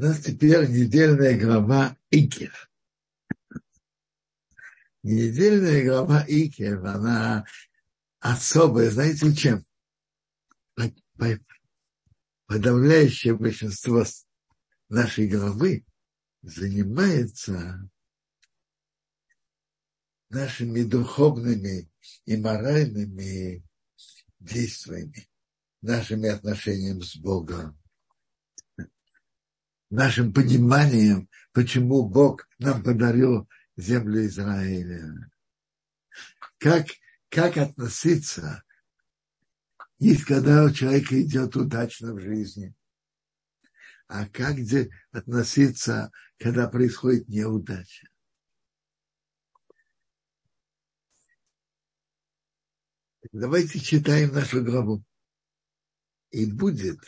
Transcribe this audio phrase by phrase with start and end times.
[0.00, 2.70] У нас теперь недельная глава Икер.
[5.02, 7.44] Недельная глава Икер, она
[8.18, 9.66] особая, знаете, чем?
[12.46, 14.02] Подавляющее большинство
[14.88, 15.84] нашей главы
[16.40, 17.86] занимается
[20.30, 21.90] нашими духовными
[22.24, 23.62] и моральными
[24.38, 25.28] действиями,
[25.82, 27.79] нашими отношениями с Богом,
[29.90, 35.30] нашим пониманием, почему Бог нам подарил землю Израиля.
[36.58, 36.86] Как,
[37.28, 38.62] как относиться,
[39.98, 42.74] и когда у человека идет удачно в жизни,
[44.06, 48.08] а как где относиться, когда происходит неудача.
[53.32, 55.04] Давайте читаем нашу главу.
[56.30, 56.98] И будет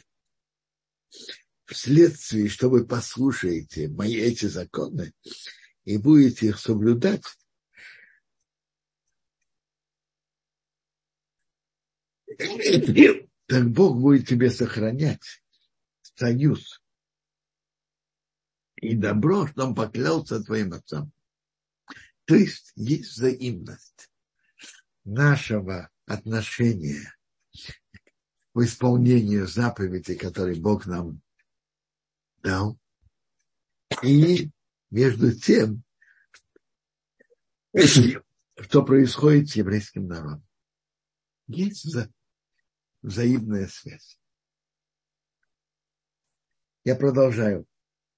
[1.72, 5.12] вследствие, что вы послушаете мои эти законы
[5.84, 7.24] и будете их соблюдать,
[13.46, 15.42] так Бог будет тебе сохранять
[16.14, 16.80] союз
[18.76, 21.12] и добро, что он поклялся твоим отцам.
[22.24, 24.10] То есть есть взаимность
[25.04, 27.14] нашего отношения
[28.54, 31.21] в исполнению заповедей, которые Бог нам
[32.42, 32.78] дал,
[34.02, 34.50] и
[34.90, 35.82] между тем,
[37.74, 40.46] что происходит с еврейским народом.
[41.46, 42.08] Есть вза
[43.02, 44.18] взаимная связь.
[46.84, 47.66] Я продолжаю.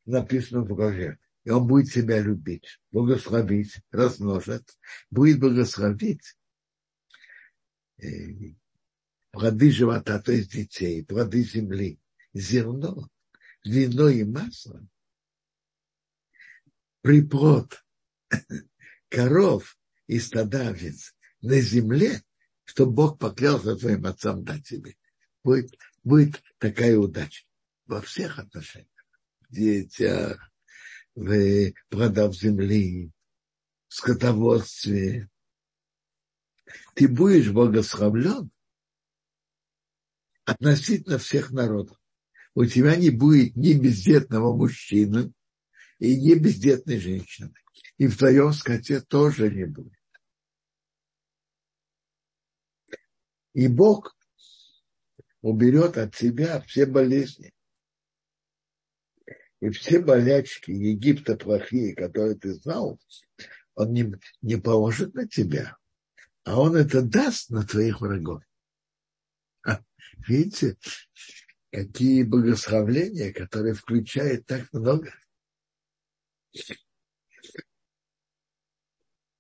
[0.05, 1.19] Написано в главе.
[1.45, 4.79] И он будет себя любить, благословить, размножить,
[5.11, 6.37] будет благословить
[8.03, 8.55] э,
[9.31, 11.99] плоды живота, то есть детей, плоды земли,
[12.33, 13.09] зерно,
[13.65, 14.87] вино и масло,
[17.01, 17.85] приплод
[19.09, 20.77] коров и стада
[21.41, 22.23] на земле,
[22.65, 24.97] что Бог поклялся твоим отцам дать тебе.
[25.43, 27.45] Будет, будет такая удача
[27.87, 28.89] во всех отношениях.
[29.41, 30.51] В детях,
[31.15, 33.13] в плодах земли,
[33.89, 35.29] в скотоводстве.
[36.95, 38.51] Ты будешь благословлен
[40.45, 41.99] относительно всех народов
[42.55, 45.33] у тебя не будет ни бездетного мужчины
[45.99, 47.53] и ни бездетной женщины.
[47.99, 49.93] И в твоем скоте тоже не будет.
[53.55, 54.17] И Бог
[55.43, 57.53] уберет от тебя все болезни.
[59.61, 63.01] И все болячки Египта плохие, которые ты знал,
[63.75, 65.77] он не, не положит на тебя,
[66.45, 68.43] а он это даст на твоих врагов.
[69.67, 69.81] А,
[70.29, 70.77] видите,
[71.75, 75.13] какие благословления, которые включают так много.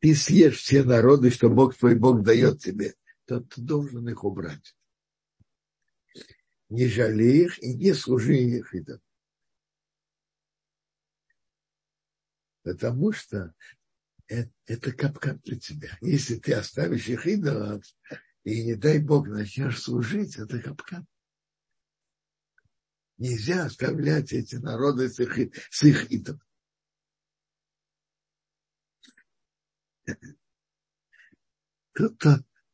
[0.00, 2.96] Ты съешь все народы, что Бог твой Бог дает тебе,
[3.26, 4.76] то ты должен их убрать.
[6.70, 9.00] Не жалей их и не служи их идолам.
[12.64, 13.54] Потому что
[14.26, 15.96] это, это капкан для тебя.
[16.00, 17.84] Если ты оставишь их идолов,
[18.42, 21.06] и не дай Бог начнешь служить, это капкан.
[23.18, 26.40] Нельзя оставлять эти народы с их, с их идом.
[31.92, 32.22] Тут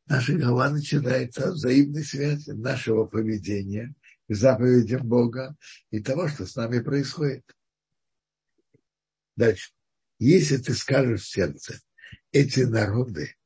[0.06, 3.94] наша глава начинается от взаимной связи нашего поведения
[4.28, 5.56] к заповедям Бога
[5.90, 7.44] и того, что с нами происходит.
[9.36, 9.72] Дальше.
[10.18, 11.80] Если ты скажешь в сердце,
[12.32, 13.36] эти народы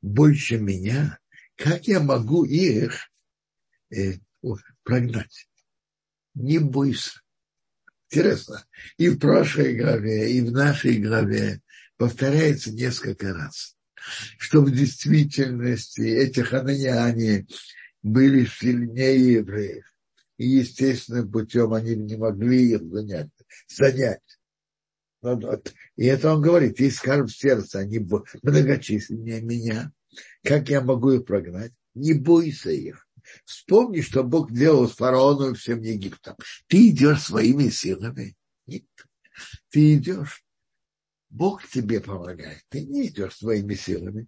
[0.00, 1.18] больше меня,
[1.56, 3.10] как я могу их
[3.90, 4.14] э,
[4.82, 5.49] прогнать?
[6.34, 7.20] Не бойся.
[8.10, 8.64] Интересно,
[8.96, 11.62] и в прошлой главе, и в нашей главе
[11.96, 13.76] повторяется несколько раз,
[14.38, 17.46] что в действительности эти хананяне
[18.02, 19.84] были сильнее евреев,
[20.38, 23.30] и естественным путем они не могли их занять.
[23.68, 24.40] занять.
[25.96, 27.98] И это он говорит, и скажем в сердце, они
[28.42, 29.92] многочисленнее меня,
[30.42, 31.72] как я могу их прогнать?
[31.94, 33.06] Не бойся их.
[33.44, 36.36] Вспомни, что Бог делал с фараоном и всем Египтом.
[36.66, 38.36] Ты идешь своими силами.
[38.66, 38.84] Нет.
[39.70, 40.44] Ты идешь.
[41.28, 42.62] Бог тебе помогает.
[42.68, 44.26] Ты не идешь своими силами.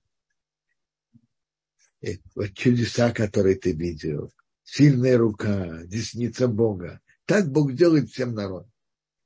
[2.01, 4.33] И вот чудеса, которые ты видел.
[4.65, 7.01] Сильная рука, десница Бога.
[7.27, 8.71] Так Бог делает всем народам,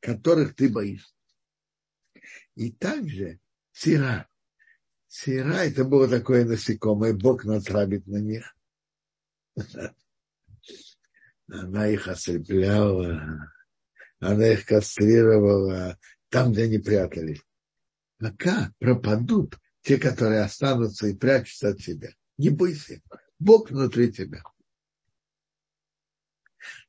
[0.01, 1.13] которых ты боишься.
[2.55, 3.39] И также
[3.73, 4.29] сира.
[5.09, 8.56] Сира это было такое насекомое, Бог натравит на них.
[11.49, 13.53] Она их ослепляла,
[14.19, 15.99] она их кастрировала
[16.29, 17.43] там, где они прятались.
[18.19, 22.11] Пока пропадут те, которые останутся и прячутся от тебя.
[22.39, 23.01] Не бойся.
[23.39, 24.43] Бог внутри тебя.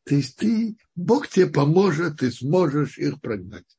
[0.04, 3.77] То есть ты, Бог тебе поможет, ты сможешь их прогнать.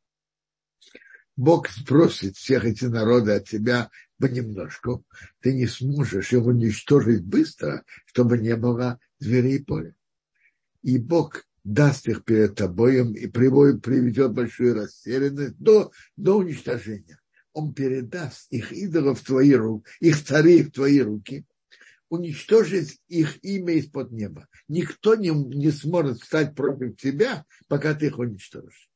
[1.39, 5.05] Бог спросит всех эти народы от тебя понемножку.
[5.41, 9.95] Ты не сможешь его уничтожить быстро, чтобы не было зверей поля.
[10.83, 17.21] И Бог даст их перед тобой и приводит, приведет большую растерянность до, до уничтожения.
[17.53, 21.47] Он передаст их идолов в твои руки, их царей в твои руки,
[22.09, 24.49] уничтожить их имя из-под неба.
[24.67, 28.91] Никто не, не сможет стать против тебя, пока ты их уничтожишь.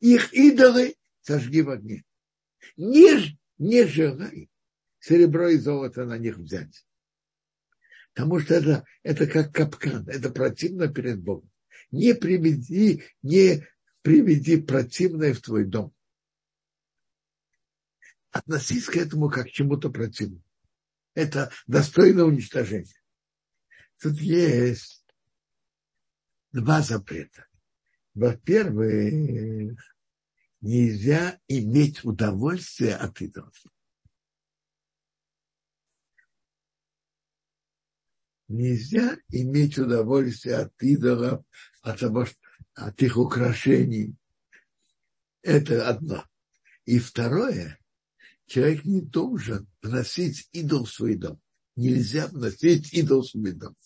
[0.00, 2.04] Их идолы сожги в огне.
[2.76, 4.48] Не, не желай
[5.00, 6.86] серебро и золото на них взять.
[8.14, 11.50] Потому что это, это как капкан, это противно перед Богом.
[11.90, 13.66] Не приведи, не
[14.02, 15.92] приведи противное в твой дом.
[18.30, 20.42] Относись к этому как к чему-то противному.
[21.14, 23.00] Это достойно уничтожения.
[24.00, 25.04] Тут есть
[26.52, 27.46] два запрета.
[28.14, 29.95] Во-первых,
[30.60, 33.54] нельзя иметь удовольствие от идолов.
[38.48, 41.44] Нельзя иметь удовольствие от идолов,
[41.82, 42.26] от, того,
[42.74, 44.14] от их украшений.
[45.42, 46.24] Это одно.
[46.84, 47.78] И второе,
[48.46, 51.40] человек не должен вносить идол в свой дом.
[51.74, 53.76] Нельзя вносить идол в свой дом.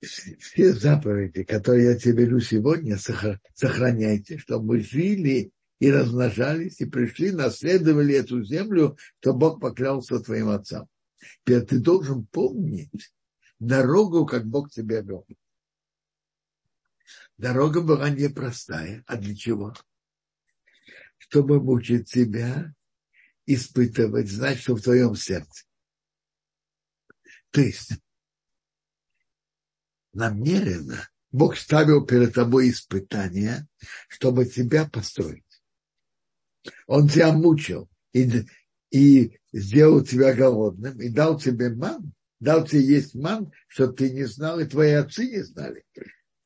[0.00, 2.98] Все заповеди, которые я тебе велю сегодня,
[3.54, 10.48] сохраняйте, чтобы мы жили и размножались, и пришли, наследовали эту землю, что Бог поклялся твоим
[10.48, 10.88] отцам.
[11.44, 13.12] Теперь ты должен помнить
[13.58, 15.26] дорогу, как Бог тебя вел.
[17.36, 19.02] Дорога была непростая.
[19.06, 19.74] А для чего?
[21.18, 22.74] Чтобы мучить тебя,
[23.46, 25.64] испытывать, знать, что в твоем сердце.
[27.50, 27.92] То есть
[30.12, 33.66] намеренно Бог ставил перед тобой испытания,
[34.08, 35.44] чтобы тебя построить.
[36.86, 38.44] Он тебя мучил и,
[38.90, 44.24] и сделал тебя голодным, и дал тебе ман, дал тебе есть ман, что ты не
[44.24, 45.84] знал, и твои отцы не знали,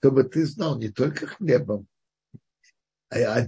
[0.01, 1.89] чтобы ты знал не только хлебом,
[3.11, 3.47] а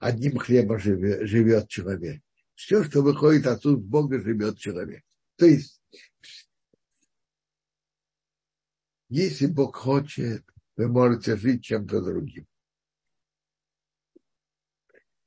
[0.00, 2.22] одним хлебом живет, человек.
[2.54, 5.04] Все, что выходит от уст Бога, живет человек.
[5.36, 5.77] То есть
[9.08, 10.44] Если Бог хочет,
[10.76, 12.46] вы можете жить чем-то другим.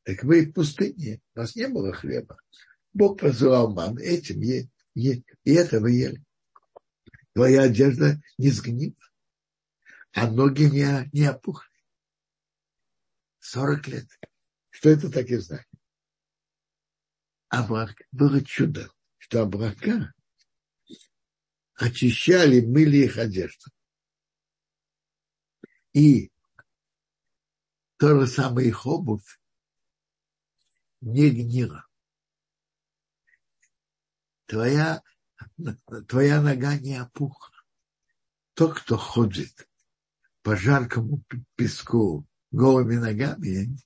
[0.04, 2.38] Так мы в пустыне, у нас не было хлеба.
[2.94, 6.24] Бог посылал ман, этим е, е, и это вы ели.
[7.34, 8.96] Твоя одежда не сгнила,
[10.14, 11.70] а ноги не, не опухли.
[13.40, 14.08] Сорок лет.
[14.70, 15.68] Что это так и значит?
[17.48, 20.14] Абрак, было чудо, что Абрака
[21.82, 23.72] очищали, мыли их одежду.
[25.94, 26.32] И
[27.98, 29.40] то же самое их обувь
[31.02, 31.86] не гнила.
[34.46, 35.02] Твоя,
[36.08, 37.50] твоя нога не опухла.
[38.54, 39.68] Тот, кто ходит
[40.44, 41.24] по жаркому
[41.56, 43.78] песку голыми ногами,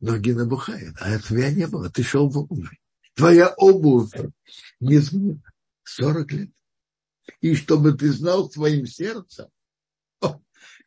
[0.00, 0.96] ноги набухают.
[1.00, 2.80] А тебя не было, ты шел в обуви.
[3.14, 4.12] Твоя обувь
[4.80, 5.42] не сгнила.
[5.88, 6.50] 40 лет.
[7.40, 9.48] И чтобы ты знал своим сердцем,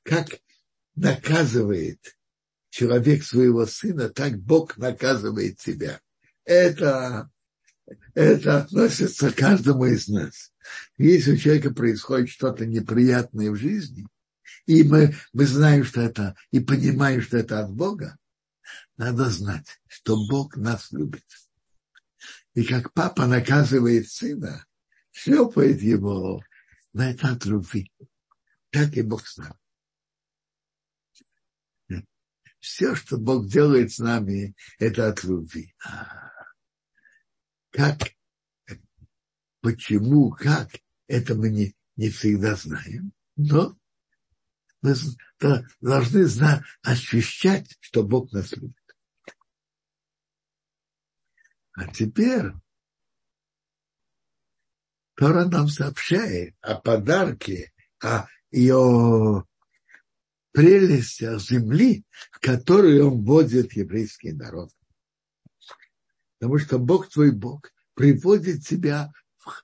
[0.03, 0.27] как
[0.95, 2.17] наказывает
[2.69, 5.99] человек своего сына, так Бог наказывает себя.
[6.45, 7.29] Это,
[8.13, 10.51] это относится к каждому из нас.
[10.97, 14.07] Если у человека происходит что-то неприятное в жизни,
[14.65, 18.17] и мы, мы знаем, что это, и понимаем, что это от Бога,
[18.97, 21.25] надо знать, что Бог нас любит.
[22.53, 24.65] И как папа наказывает сына,
[25.11, 26.43] шлепает его
[26.93, 27.91] на этот любви.
[28.69, 29.55] Так и Бог с нами.
[32.59, 35.75] Все, что Бог делает с нами, это от любви.
[37.71, 37.97] Как,
[39.61, 40.69] почему, как,
[41.07, 43.75] это мы не, не всегда знаем, но
[44.83, 44.95] мы
[45.79, 48.75] должны знать, ощущать, что Бог нас любит.
[51.73, 52.51] А теперь
[55.21, 57.71] Тора нам сообщает о подарке,
[58.03, 59.45] о ее
[60.51, 64.71] прелестях земли, в которую он вводит еврейский народ.
[66.39, 69.63] Потому что Бог твой Бог приводит тебя в,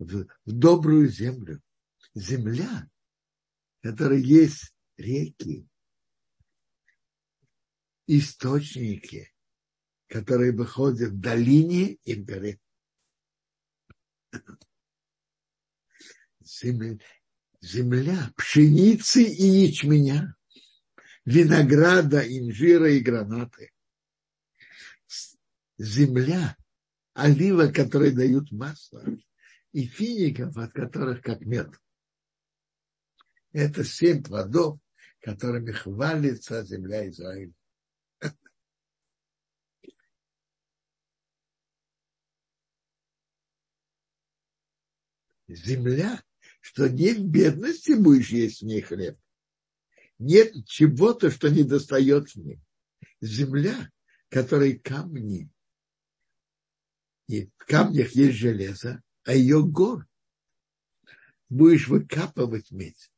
[0.00, 1.62] в, в добрую землю.
[2.14, 2.86] Земля,
[3.82, 5.66] которая есть реки,
[8.06, 9.32] источники,
[10.08, 12.60] которые выходят в долине и в горе.
[17.62, 20.34] Земля, пшеницы и ячменя,
[21.24, 23.70] винограда, инжира и гранаты.
[25.78, 26.56] Земля,
[27.14, 29.04] олива, которые дают масло,
[29.72, 31.70] и фиников, от которых как мед.
[33.52, 34.80] Это семь плодов,
[35.20, 37.52] которыми хвалится земля Израиля.
[45.48, 46.22] Земля,
[46.60, 49.18] что нет бедности будешь есть в ней хлеб.
[50.18, 52.60] Нет чего-то, что не достает в ней.
[53.20, 53.90] Земля,
[54.28, 55.50] которой камни.
[57.26, 60.06] И в камнях есть железо, а ее гор.
[61.48, 63.10] Будешь выкапывать медь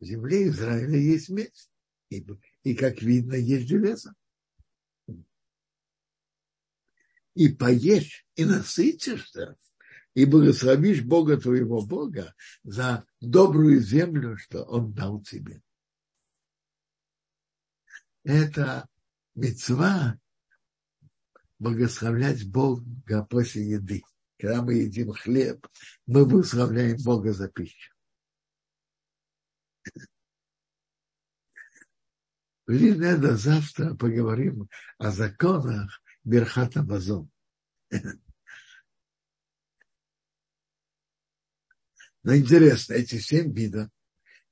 [0.00, 1.70] в земле Израиля есть медь.
[2.10, 2.24] И,
[2.62, 4.14] и как видно, есть железо.
[7.34, 9.56] И поешь, и насытишься,
[10.18, 12.34] и благословишь Бога твоего Бога
[12.64, 15.62] за добрую землю, что Он дал тебе.
[18.24, 18.88] Это
[19.36, 20.18] мецва
[21.60, 24.02] благословлять Бога после еды.
[24.40, 25.64] Когда мы едим хлеб,
[26.06, 27.94] мы благословляем Бога за пищу.
[32.66, 37.30] Линеда завтра поговорим о законах Берхата Базон.
[42.22, 43.88] Но интересно, эти семь видов,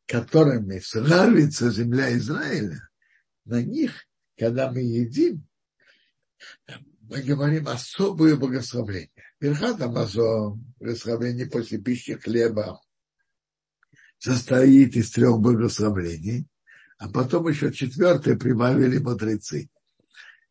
[0.07, 2.81] которыми славится земля Израиля,
[3.45, 4.07] на них,
[4.39, 5.47] когда мы едим,
[7.03, 9.11] мы говорим особое благословление.
[9.41, 12.81] Берхат Амазон, благословение после пищи хлеба,
[14.19, 16.47] состоит из трех благословлений,
[16.99, 19.69] а потом еще четвертое прибавили мудрецы.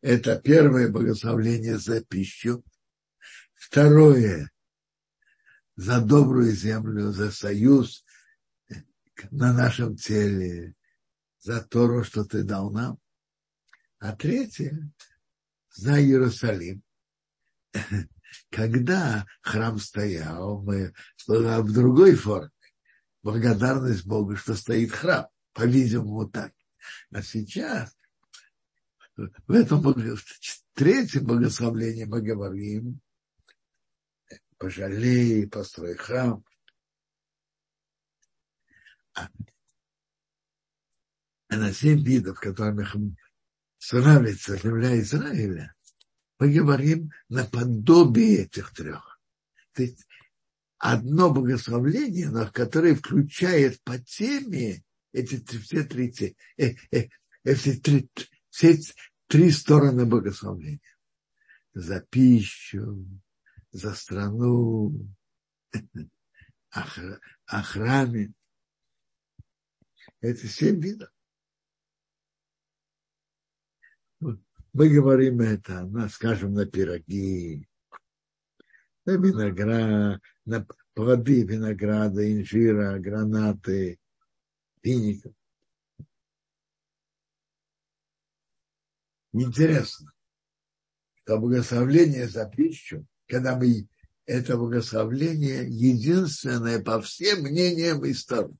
[0.00, 2.62] Это первое благословление за пищу,
[3.54, 4.50] второе
[5.76, 8.04] за добрую землю, за союз
[9.30, 10.74] на нашем теле,
[11.40, 12.98] за то, что ты дал нам,
[13.98, 14.90] а третье
[15.70, 16.82] за Иерусалим.
[18.50, 20.92] Когда храм стоял, мы
[21.26, 22.50] в другой форме
[23.22, 25.26] благодарность Богу, что стоит храм.
[25.52, 26.52] По-видимому, так.
[27.10, 27.96] А сейчас
[29.16, 30.22] в этом в
[30.74, 33.00] третьем благословлении мы говорим,
[34.58, 36.44] пожалей, построй храм.
[39.14, 39.28] А,
[41.48, 43.16] на семь видов, которыми
[43.78, 45.74] славится земля Израиля,
[46.38, 49.20] мы говорим наподобие этих трех.
[49.72, 50.06] То есть
[50.78, 54.82] одно благословление, но которое включает по теме
[55.12, 56.12] эти все три,
[56.58, 57.08] э, э,
[57.44, 58.10] эти три,
[58.50, 58.78] все
[59.28, 60.80] три стороны благословления.
[61.72, 63.06] За пищу,
[63.70, 64.92] за страну,
[66.70, 68.32] о храме.
[70.20, 71.10] Это семь видов.
[74.20, 77.66] Мы говорим это, скажем, на пироги,
[79.06, 83.98] на виноград, на плоды винограда, инжира, гранаты,
[84.82, 85.32] фиников.
[89.32, 90.12] Интересно,
[91.22, 93.88] что благословление за пищу, когда мы
[94.24, 98.56] это благословление единственное по всем мнениям истории.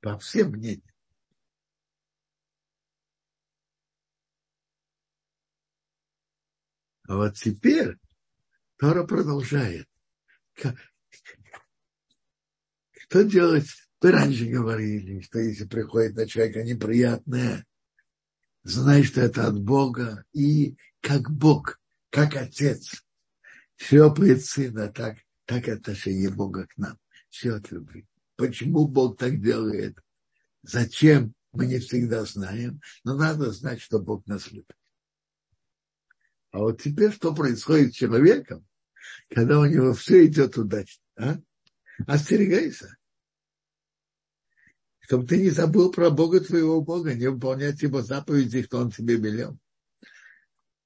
[0.00, 0.82] По всем мнениям.
[7.08, 7.96] А вот теперь
[8.78, 9.88] Тора продолжает.
[12.92, 13.68] Что делать?
[14.00, 17.66] Вы раньше говорили, что если приходит на человека неприятное,
[18.62, 21.80] знай, что это от Бога, и как Бог,
[22.16, 23.04] как Отец,
[23.76, 28.06] шлепает сына, так, так отношение Бога к нам, все от любви.
[28.36, 29.98] Почему Бог так делает?
[30.62, 31.34] Зачем?
[31.52, 34.76] Мы не всегда знаем, но надо знать, что Бог нас любит.
[36.52, 38.66] А вот теперь что происходит с человеком,
[39.28, 41.02] когда у него все идет удачно?
[41.16, 41.36] А?
[42.06, 42.96] Остерегайся.
[45.00, 49.16] Чтобы ты не забыл про Бога твоего Бога, не выполнять его заповеди, что он тебе
[49.16, 49.58] велел.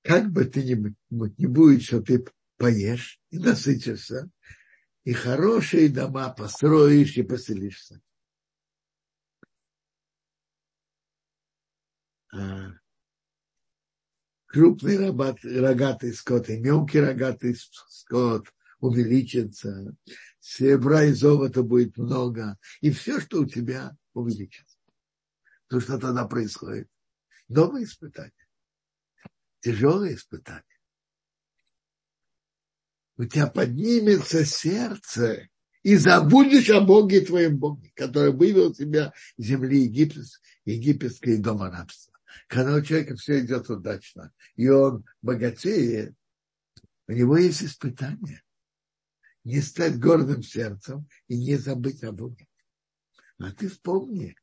[0.02, 2.25] Как бы ты ни, не будет, что ты
[2.57, 4.30] поешь и насытишься,
[5.04, 8.00] и хорошие дома построишь и поселишься.
[12.33, 12.73] А
[14.47, 19.95] крупный рогатый скот и мелкий рогатый скот увеличится,
[20.38, 24.78] серебра и золота будет много, и все, что у тебя, увеличится.
[25.69, 26.88] То, что тогда происходит.
[27.49, 28.33] Новое испытание.
[29.61, 30.64] Тяжелое испытание.
[33.17, 35.50] У тебя поднимется сердце,
[35.83, 42.19] и забудешь о Боге твоем Боге, который вывел тебя из земли египетской, египетской дома рабства.
[42.47, 46.14] Когда у человека все идет удачно, и он богатеет,
[47.09, 48.43] у него есть испытания.
[49.43, 52.47] Не стать гордым сердцем и не забыть о Боге.
[53.38, 54.37] А ты вспомни,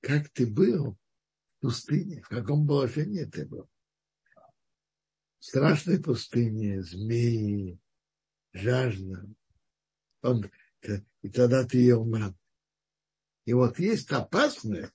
[0.00, 3.68] как ты был в пустыне, в каком положении ты был.
[5.40, 7.78] Страшной пустыне, змеи,
[8.52, 9.24] жажда.
[10.22, 10.50] Он,
[11.22, 12.36] и тогда ты ел ман.
[13.44, 14.92] И вот есть опасность,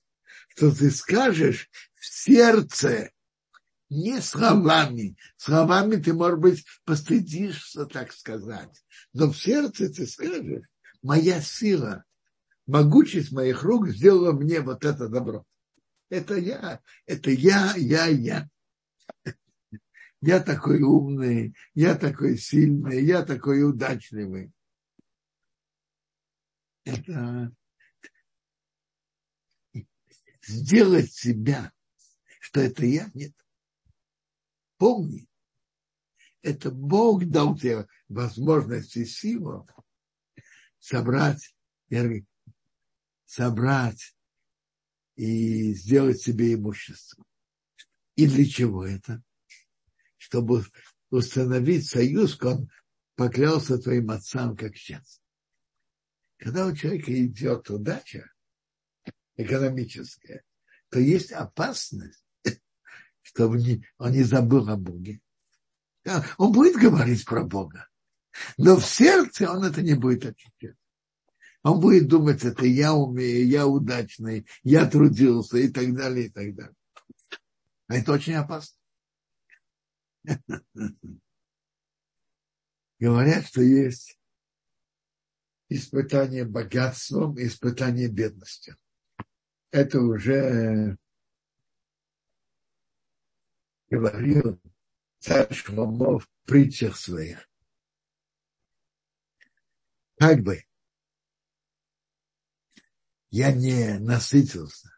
[0.48, 3.10] что ты скажешь в сердце,
[3.90, 5.16] не словами.
[5.36, 8.84] Словами ты, может быть, постыдишься, так сказать.
[9.12, 10.66] Но в сердце ты скажешь,
[11.02, 12.04] моя сила,
[12.66, 15.44] могучесть моих рук сделала мне вот это добро.
[16.08, 18.48] Это я, это я, я, я.
[20.26, 24.50] Я такой умный, я такой сильный, я такой удачливый.
[26.84, 27.54] Это
[30.46, 31.74] сделать себя,
[32.40, 33.34] что это я, нет.
[34.78, 35.28] Помни,
[36.40, 39.68] это Бог дал тебе возможность и силу
[40.78, 41.54] собрать,
[43.26, 44.16] собрать
[45.16, 47.22] и сделать себе имущество.
[48.16, 49.22] И для чего это?
[50.24, 50.64] Чтобы
[51.10, 52.70] установить союз, он
[53.14, 55.20] поклялся твоим отцам как сейчас.
[56.38, 58.32] Когда у человека идет удача
[59.36, 60.42] экономическая,
[60.88, 62.24] то есть опасность,
[63.20, 65.20] чтобы он не забыл о Боге.
[66.38, 67.86] Он будет говорить про Бога,
[68.56, 70.78] но в сердце он это не будет ощущать.
[71.62, 76.54] Он будет думать, это я умею, я удачный, я трудился и так далее, и так
[76.54, 76.76] далее.
[77.88, 78.78] А это очень опасно.
[82.98, 84.18] Говорят, что есть
[85.68, 88.76] испытание богатством и испытание бедностью.
[89.70, 90.96] Это уже
[93.90, 94.60] говорил
[95.18, 97.48] царь Шломо в притчах своих.
[100.16, 100.64] Как бы
[103.30, 104.96] я не насытился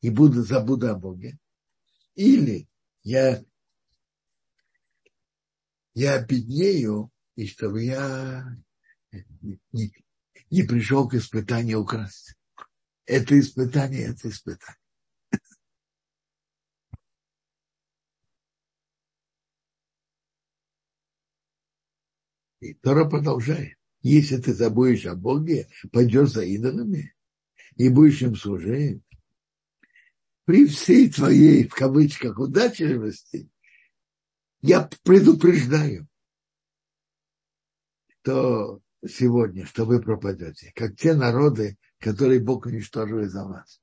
[0.00, 1.38] и буду забуду о Боге,
[2.14, 2.68] или
[3.02, 3.44] я,
[5.94, 8.44] я обеднею, и чтобы я
[9.72, 9.92] не,
[10.50, 12.34] не пришел к испытанию украсть.
[13.06, 14.76] Это испытание, это испытание.
[22.60, 23.76] И Тора продолжает.
[24.02, 27.14] Если ты забудешь о Боге, пойдешь за идолами
[27.76, 29.02] и будешь им служить,
[30.44, 33.48] при всей твоей, в кавычках, удачливости,
[34.62, 36.06] я предупреждаю,
[38.20, 43.80] что сегодня, что вы пропадете, как те народы, которые Бог уничтожил за вас.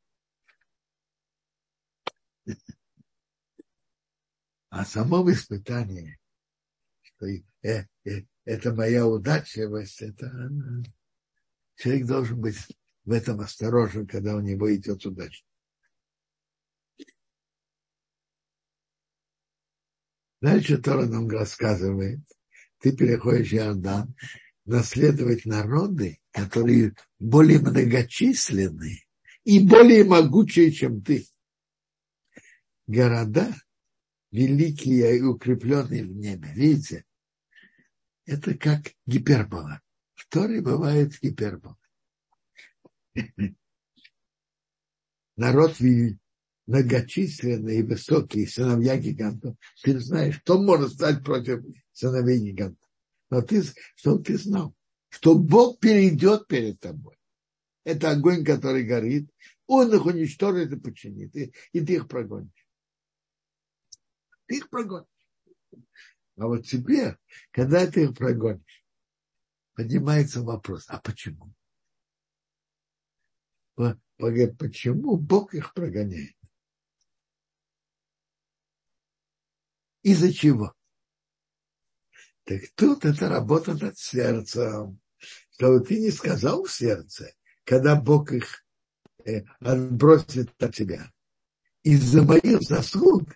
[4.70, 6.20] А самом испытании,
[7.02, 7.42] что э,
[8.04, 10.32] э, это моя удачливость, это
[11.76, 12.58] человек должен быть
[13.06, 15.44] в этом осторожен, когда у него идет удача.
[20.42, 22.20] Дальше Тора нам рассказывает,
[22.80, 24.16] ты переходишь Иордан,
[24.66, 29.06] наследовать народы, которые более многочисленные
[29.44, 31.26] и более могучие, чем ты.
[32.86, 33.56] Города
[34.32, 36.52] великие и укрепленные в небе.
[36.54, 37.06] Видите,
[38.26, 39.82] это как гипербола.
[40.14, 41.78] В Торе бывает гипербола.
[45.36, 45.80] Народ
[46.68, 49.56] многочисленный и высокий, сыновья гигантов.
[49.82, 52.90] Ты знаешь, кто может стать против сыновей гигантов?
[53.30, 53.64] Но ты,
[53.96, 54.76] что ты знал,
[55.10, 57.18] что Бог перейдет перед тобой.
[57.84, 59.30] Это огонь, который горит.
[59.66, 61.36] Он их уничтожит и подчинит.
[61.36, 62.68] И, и ты их прогонишь.
[64.46, 65.08] Ты их прогонишь.
[66.38, 67.16] А вот теперь,
[67.52, 68.86] когда ты их прогонишь,
[69.74, 71.54] поднимается вопрос, а почему?
[74.18, 76.36] Почему Бог их прогоняет?
[80.08, 80.74] Из-за чего?
[82.46, 85.02] Так тут это работа над сердцем.
[85.50, 87.34] Чтобы ты не сказал в сердце,
[87.66, 88.64] когда Бог их
[89.26, 91.12] э, отбросит от тебя.
[91.84, 93.34] Из-за моих заслуг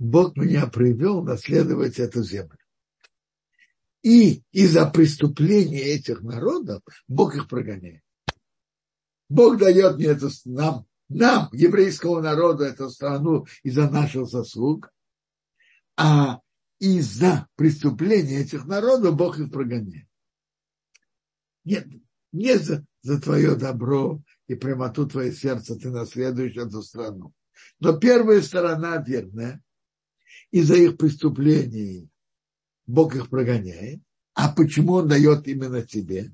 [0.00, 2.58] Бог меня привел наследовать эту землю.
[4.02, 8.02] И из-за преступления этих народов Бог их прогоняет.
[9.28, 14.90] Бог дает мне это нам нам, еврейскому народу, эту страну из-за наших заслуг,
[15.96, 16.40] а
[16.78, 20.08] из-за преступления этих народов Бог их прогоняет.
[21.64, 21.86] Нет,
[22.32, 27.32] не за, за твое добро и прямоту твое сердце ты наследуешь эту страну.
[27.80, 29.62] Но первая сторона верная,
[30.50, 32.08] из-за их преступлений
[32.86, 34.00] Бог их прогоняет.
[34.34, 36.32] А почему Он дает именно тебе?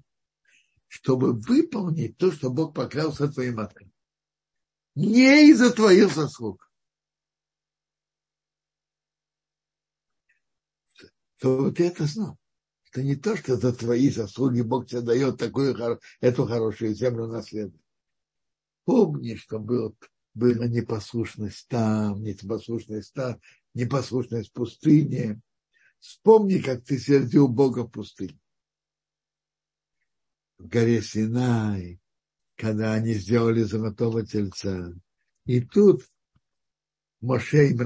[0.89, 3.93] Чтобы выполнить то, что Бог поклялся твоим отцам.
[4.95, 6.71] Не из-за твоих заслуг.
[11.39, 12.39] То вот это знал.
[12.91, 17.81] Это не то, что за твои заслуги Бог тебе дает такую, эту хорошую землю наследовать.
[18.85, 19.97] Помни, что был,
[20.35, 23.41] была непослушность там, непослушность там,
[23.75, 25.41] непослушность в пустыне.
[26.01, 28.39] Вспомни, как ты сердил Бога в пустыне.
[30.59, 32.00] В горе Синай,
[32.61, 34.93] когда они сделали золотого тельца.
[35.47, 36.03] И тут
[37.23, 37.81] Моше им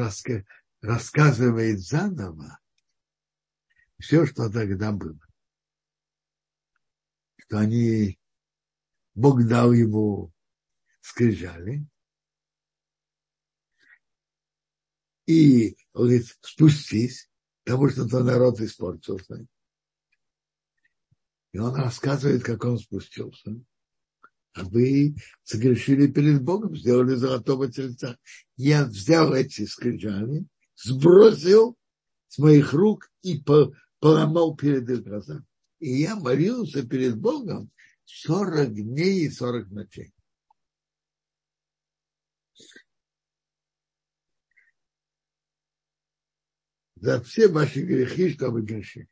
[0.83, 2.59] рассказывает заново
[4.01, 5.19] все, что тогда было.
[7.37, 8.19] Что они,
[9.15, 10.33] Бог дал ему
[11.01, 11.87] скрижали,
[15.27, 17.31] и говорит, спустись,
[17.65, 19.47] потому что то народ испортился.
[21.53, 23.65] И он рассказывает, как он спустился.
[24.55, 28.17] А вы согрешили перед Богом, сделали золотого тельца.
[28.57, 31.77] Я взял эти скрижали, сбросил
[32.29, 33.43] с моих рук и
[33.99, 35.45] поломал перед их глазами.
[35.81, 37.71] И я молился перед Богом
[38.05, 40.14] 40 дней и 40 ночей.
[47.05, 49.09] за все ваши грехи, что вы грешили.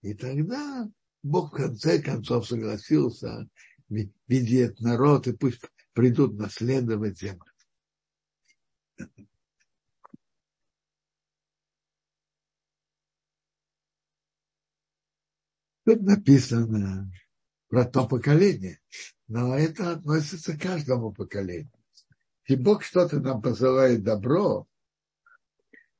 [0.00, 0.90] И тогда
[1.22, 3.46] Бог в конце концов согласился
[3.88, 5.60] видеть народ, и пусть
[5.92, 7.44] придут наследовать землю.
[15.84, 17.10] Тут написано
[17.68, 18.80] про то поколение,
[19.26, 21.72] но это относится к каждому поколению.
[22.46, 24.68] И Бог что-то нам посылает добро,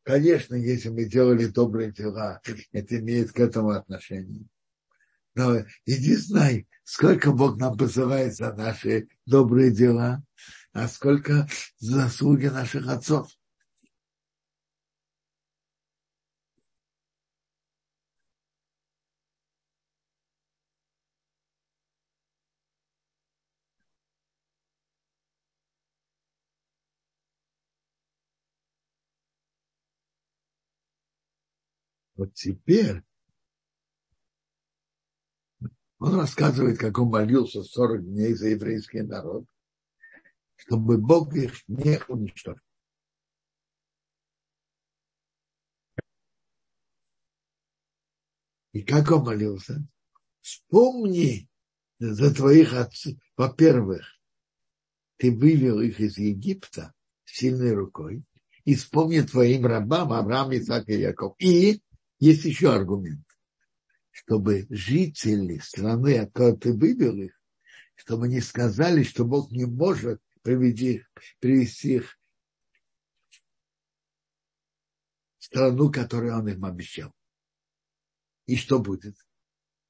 [0.04, 2.40] Конечно, если мы делали добрые дела,
[2.72, 4.46] это имеет к этому отношение.
[5.34, 10.22] Но иди знай, сколько Бог нам посылает за наши добрые дела,
[10.72, 13.30] а сколько заслуги наших отцов.
[32.16, 33.02] Вот теперь
[36.02, 39.46] он рассказывает, как он молился 40 дней за еврейский народ,
[40.56, 42.60] чтобы Бог их не уничтожил.
[48.72, 49.86] И как он молился?
[50.40, 51.48] Вспомни
[52.00, 53.14] за твоих отцов.
[53.36, 54.02] Во-первых,
[55.18, 56.92] ты вывел их из Египта
[57.24, 58.24] сильной рукой.
[58.64, 61.36] И вспомни твоим рабам Авраам, Исаак и Яков.
[61.38, 61.80] И
[62.18, 63.26] есть еще аргумент,
[64.12, 67.40] чтобы жители страны, от которой ты вывел их,
[67.96, 72.18] чтобы не сказали, что Бог не может привести их, привести их
[75.38, 77.12] в страну, которую он им обещал.
[78.46, 79.16] И что будет?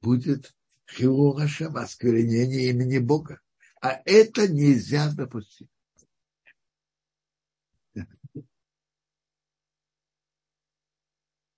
[0.00, 0.54] Будет
[0.88, 3.40] хилу Хашем, осквернение имени Бога.
[3.80, 5.68] А это нельзя допустить.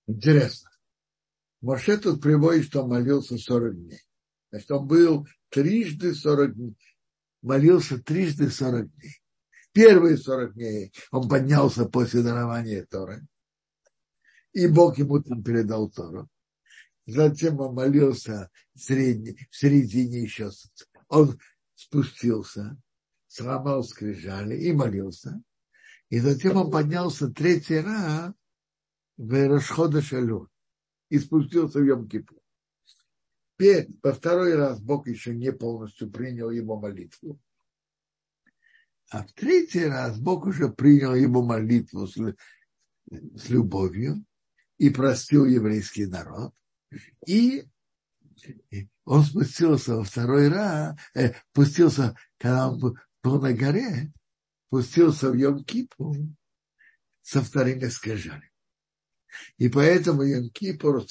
[0.07, 0.74] Интересно.
[1.61, 4.01] Моше тут приводит, что он молился 40 дней.
[4.51, 6.77] Значит, он был трижды 40 дней.
[7.41, 9.21] Молился трижды 40 дней.
[9.71, 13.25] Первые 40 дней он поднялся после дарования Торы.
[14.53, 16.29] И Бог ему там передал Тору.
[17.05, 20.49] Затем он молился в, средне, в середине еще.
[21.09, 21.37] Он
[21.75, 22.77] спустился,
[23.27, 25.41] сломал скрижали и молился.
[26.09, 28.33] И затем он поднялся третий раз
[29.17, 30.49] в Рашхода Шалю
[31.15, 32.39] и спустился в Йом-Кипур.
[34.03, 37.39] Во второй раз Бог еще не полностью принял его молитву.
[39.09, 44.25] А в третий раз Бог уже принял его молитву с, с любовью
[44.77, 46.53] и простил еврейский народ.
[47.25, 47.63] И
[49.05, 54.11] он спустился во второй раз, э, спустился, когда он был на горе,
[54.67, 56.27] спустился в Йом-Кипур
[57.21, 58.51] со вторыми скрижами.
[59.57, 61.05] И поэтому Йом-Кипур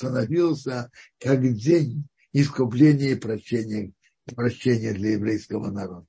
[1.19, 3.93] как день искупления и прощения,
[4.35, 6.07] прощения для еврейского народа.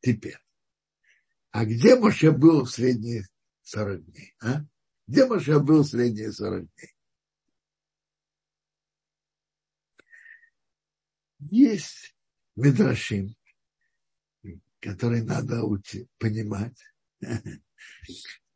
[0.00, 0.38] Теперь,
[1.50, 3.26] а где Моше был в средние
[3.62, 4.34] 40 дней?
[4.40, 4.64] А?
[5.06, 6.94] Где Моше был в средние 40 дней?
[11.40, 12.14] Есть
[12.56, 13.36] Медрашим,
[14.80, 16.76] который надо учить, понимать.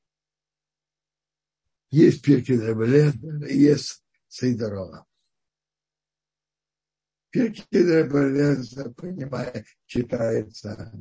[1.92, 5.06] Есть Пирки Драбелезер, есть Сейдарова.
[7.30, 10.92] Пирки Драбелезер, понимая, читается,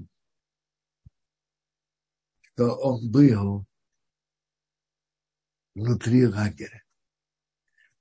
[2.42, 3.66] что он был
[5.74, 6.84] внутри лагеря.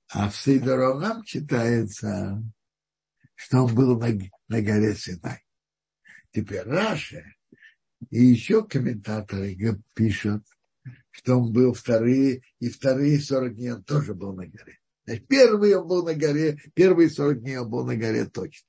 [0.09, 2.43] А в Сейдорогам читается,
[3.35, 4.09] что он был на,
[4.49, 5.41] на горе Синай.
[6.31, 7.23] Теперь Раша
[8.09, 9.55] и еще комментаторы
[9.93, 10.45] пишут,
[11.11, 14.79] что он был вторые, и вторые 40 дней он тоже был на горе.
[15.05, 18.67] Значит, первый он был на горе, первые 40 дней он был на горе точно.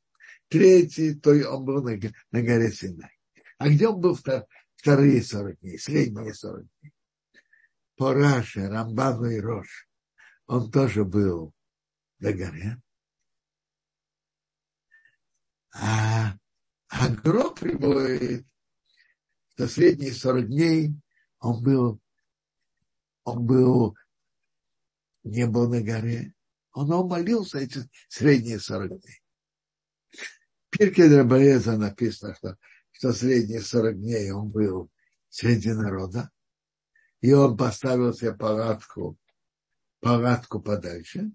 [0.48, 1.98] Третий, то он был на,
[2.31, 3.18] на горе Синай.
[3.59, 4.44] А где он был втор,
[4.75, 6.92] вторые 40 дней, средние 40 дней?
[7.96, 9.88] По Рамбану и Рош,
[10.46, 11.55] он тоже был
[12.18, 12.77] на горе.
[15.75, 16.37] А,
[16.88, 18.46] а гроб приводит,
[19.55, 20.94] что средние 40 дней
[21.38, 22.02] он был
[23.24, 23.96] он был,
[25.24, 26.35] не был на горе,
[26.72, 29.22] он молился эти средние 40 дней.
[30.11, 32.56] В Пирке Драбареза написано, что,
[32.92, 34.90] что средние 40 дней он был
[35.28, 36.30] среди народа,
[37.20, 39.18] и он поставил себе палатку,
[40.00, 41.30] палатку подальше.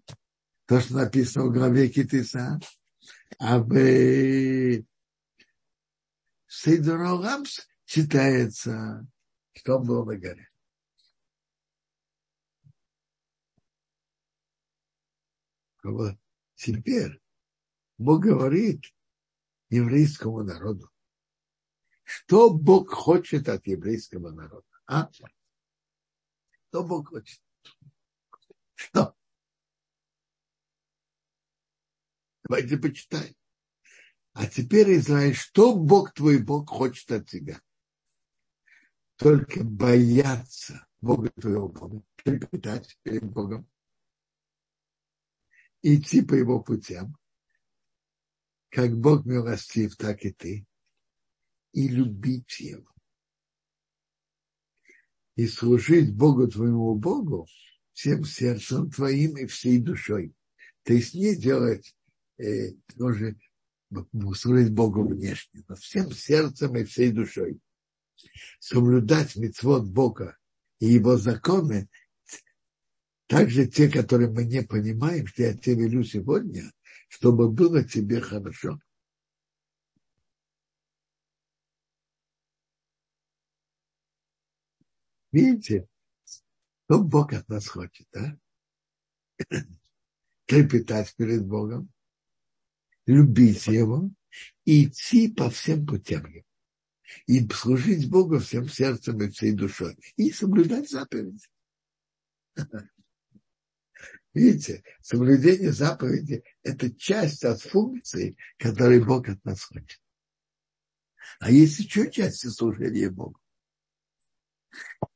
[0.65, 2.60] То, что написано в главе Китиса.
[3.39, 4.84] А в
[6.47, 9.08] Сейдуроламс читается,
[9.54, 10.50] что он был на горе.
[16.56, 17.21] Теперь
[17.97, 18.86] Бог говорит
[19.69, 20.89] еврейскому народу,
[22.04, 24.65] что Бог хочет от еврейского народа.
[24.86, 25.10] А?
[26.69, 27.41] Что Бог хочет?
[28.76, 29.15] Что?
[32.43, 33.36] Давайте почитаем.
[34.34, 37.62] А теперь, Израиль, что Бог твой Бог хочет от тебя?
[39.15, 43.67] Только бояться Бога твоего Бога, трепетать перед Богом,
[45.82, 47.16] идти по его путям,
[48.70, 50.66] как Бог милостив, так и ты,
[51.74, 52.92] и любить его.
[55.36, 57.48] И служить Богу твоему Богу
[57.94, 60.34] всем сердцем твоим и всей душой.
[60.84, 61.96] То есть не делать
[62.38, 63.38] э, тоже
[64.36, 67.60] служить Богу внешне, но всем сердцем и всей душой.
[68.60, 70.38] Соблюдать мецвод Бога
[70.80, 71.90] и его законы
[73.28, 76.72] также те, которые мы не понимаем, что я тебе велю сегодня,
[77.10, 78.80] чтобы было тебе хорошо.
[85.32, 85.88] Видите,
[86.86, 88.38] что Бог от нас хочет, а?
[90.46, 91.92] Трепетать перед Богом,
[93.06, 94.10] любить Его
[94.63, 96.46] и идти по всем путям Его.
[97.26, 99.98] И служить Богу всем сердцем и всей душой.
[100.16, 101.46] И соблюдать заповеди.
[104.38, 110.00] Видите, соблюдение заповеди– это часть от функций, которые Бог от нас хочет.
[111.39, 113.39] А есть еще части служения Богу.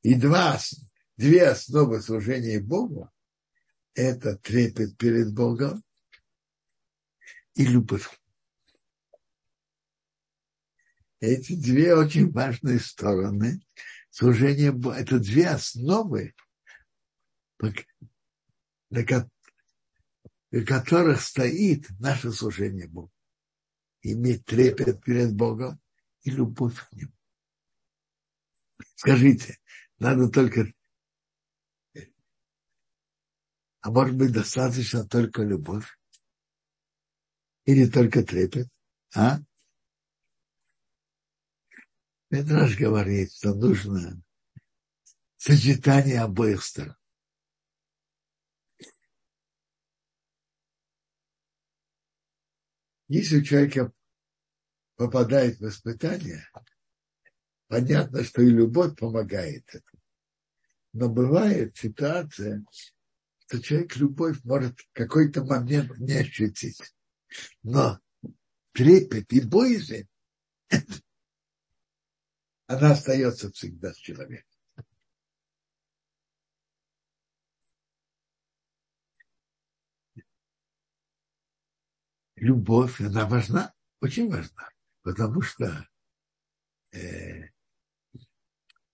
[0.01, 0.60] И два,
[1.17, 3.12] две основы служения Богу–
[3.93, 5.84] это трепет перед Богом
[7.53, 8.10] и любовь.
[11.19, 13.62] Эти две очень важные стороны
[14.10, 14.95] служения Богу.
[14.95, 16.34] Это две основы,
[18.91, 19.06] на
[20.65, 23.12] которых стоит наше служение Богу.
[24.01, 25.80] Иметь трепет перед Богом
[26.23, 27.13] и любовь к Нему.
[28.95, 29.60] Скажите,
[29.97, 30.71] надо только...
[33.80, 35.97] А может быть, достаточно только любовь?
[37.65, 38.67] Или только трепет?
[39.15, 39.39] А?
[42.30, 44.21] Медраж говорит, что нужно
[45.38, 46.95] сочетание обоих сторон.
[53.12, 53.91] Если у человека
[54.95, 56.47] попадает в испытание,
[57.67, 60.02] понятно, что и любовь помогает этому.
[60.93, 62.63] Но бывает ситуация,
[63.45, 66.82] что человек любовь может в какой-то момент не ощутить.
[67.63, 68.00] Но
[68.71, 70.08] трепет и боязнь,
[72.67, 74.51] она остается всегда с человеком.
[82.41, 84.69] Любовь, она важна, очень важна,
[85.04, 85.88] потому что
[86.91, 87.49] э,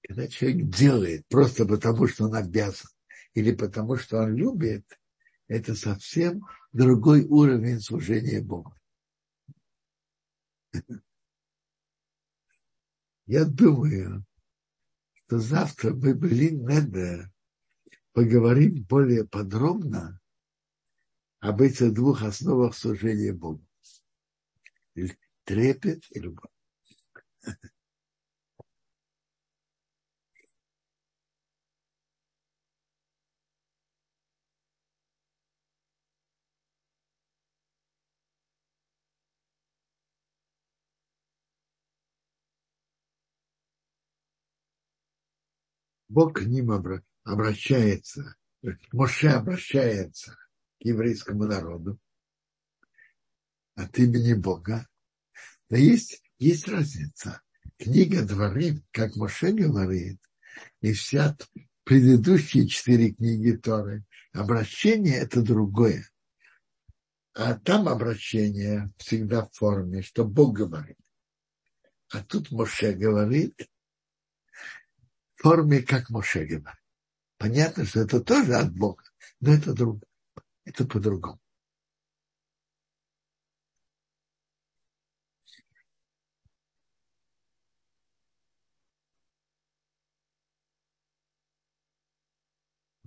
[0.04, 2.90] когда человек делает просто потому, что он обязан,
[3.34, 4.86] или потому, что он любит,
[5.48, 8.76] это совсем другой уровень служения Богу.
[13.28, 14.26] Я думаю,
[15.14, 17.32] что завтра мы, блин, надо
[18.12, 20.20] поговорим более подробно
[21.40, 23.66] об этих двух основах служения Богу.
[25.44, 26.52] Трепет и любовь.
[46.10, 46.72] Бог к ним
[47.24, 48.36] обращается,
[48.92, 50.36] Моше обращается
[50.80, 52.00] к еврейскому народу
[53.76, 54.88] от имени Бога.
[55.70, 57.42] Но есть, есть разница.
[57.78, 60.20] Книга Дворим, как Моше говорит,
[60.82, 61.38] и вся
[61.84, 66.10] предыдущие четыре книги Торы, обращение– это другое.
[67.34, 70.98] А там обращение всегда в форме, что Бог говорит.
[72.10, 73.70] А тут Моше говорит,
[75.36, 76.82] форме, как Моше говорит.
[77.38, 79.04] Понятно, что это тоже от Бога,
[79.40, 80.04] но это, друг,
[80.68, 81.40] это по-другому.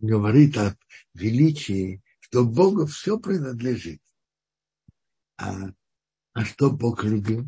[0.02, 0.78] говорит о
[1.12, 4.00] величии, что Богу все принадлежит.
[5.36, 5.74] А,
[6.32, 7.46] а что Бог любил?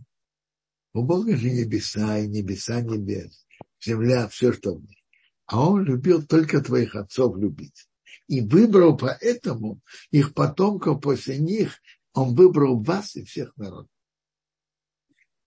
[0.93, 3.47] У Бога же небеса и небеса небес
[3.83, 5.03] земля, все, что в ней.
[5.47, 7.89] А он любил только твоих отцов любить.
[8.29, 9.81] И выбрал поэтому
[10.11, 11.81] их потомков после них,
[12.13, 13.91] он выбрал вас и всех народов.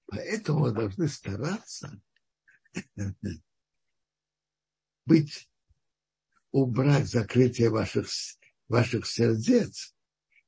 [0.07, 1.99] Поэтому вы должны стараться
[5.05, 5.49] быть,
[6.51, 8.07] убрать закрытие ваших,
[8.67, 9.95] ваших сердец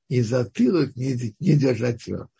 [0.07, 2.31] и затылок не, не держать твердо.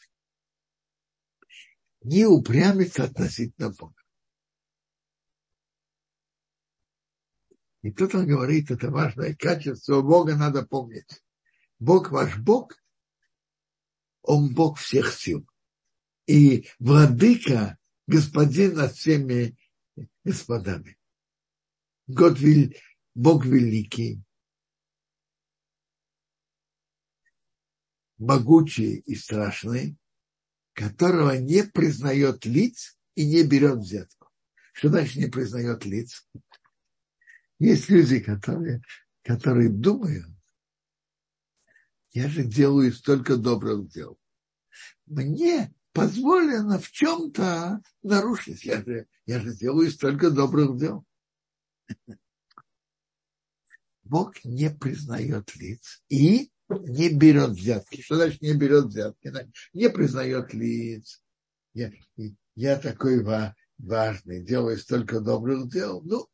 [2.01, 3.96] Не упрямиться относительно Бога.
[7.81, 11.23] И тут он говорит, это важное качество Бога надо помнить.
[11.79, 12.73] Бог ваш Бог,
[14.21, 15.47] Он Бог всех сил.
[16.25, 19.57] И владыка, господин над всеми
[20.23, 20.97] господами.
[22.07, 22.37] Год,
[23.15, 24.21] Бог великий,
[28.17, 29.97] могучий и страшный,
[30.73, 34.29] которого не признает лиц и не берет взятку.
[34.73, 36.27] Что значит не признает лиц?
[37.59, 38.81] Есть люди, которые,
[39.23, 40.27] которые думают,
[42.11, 44.17] я же делаю столько добрых дел.
[45.05, 48.63] Мне позволено в чем-то нарушить.
[48.63, 51.05] Я же, я же делаю столько добрых дел.
[54.03, 58.01] Бог не признает лиц и не берет взятки.
[58.01, 59.31] Что значит не берет взятки?
[59.73, 61.21] Не признает лиц.
[61.73, 61.91] Я,
[62.55, 63.23] я такой
[63.77, 66.01] важный, делаю столько добрых дел.
[66.03, 66.27] Ну,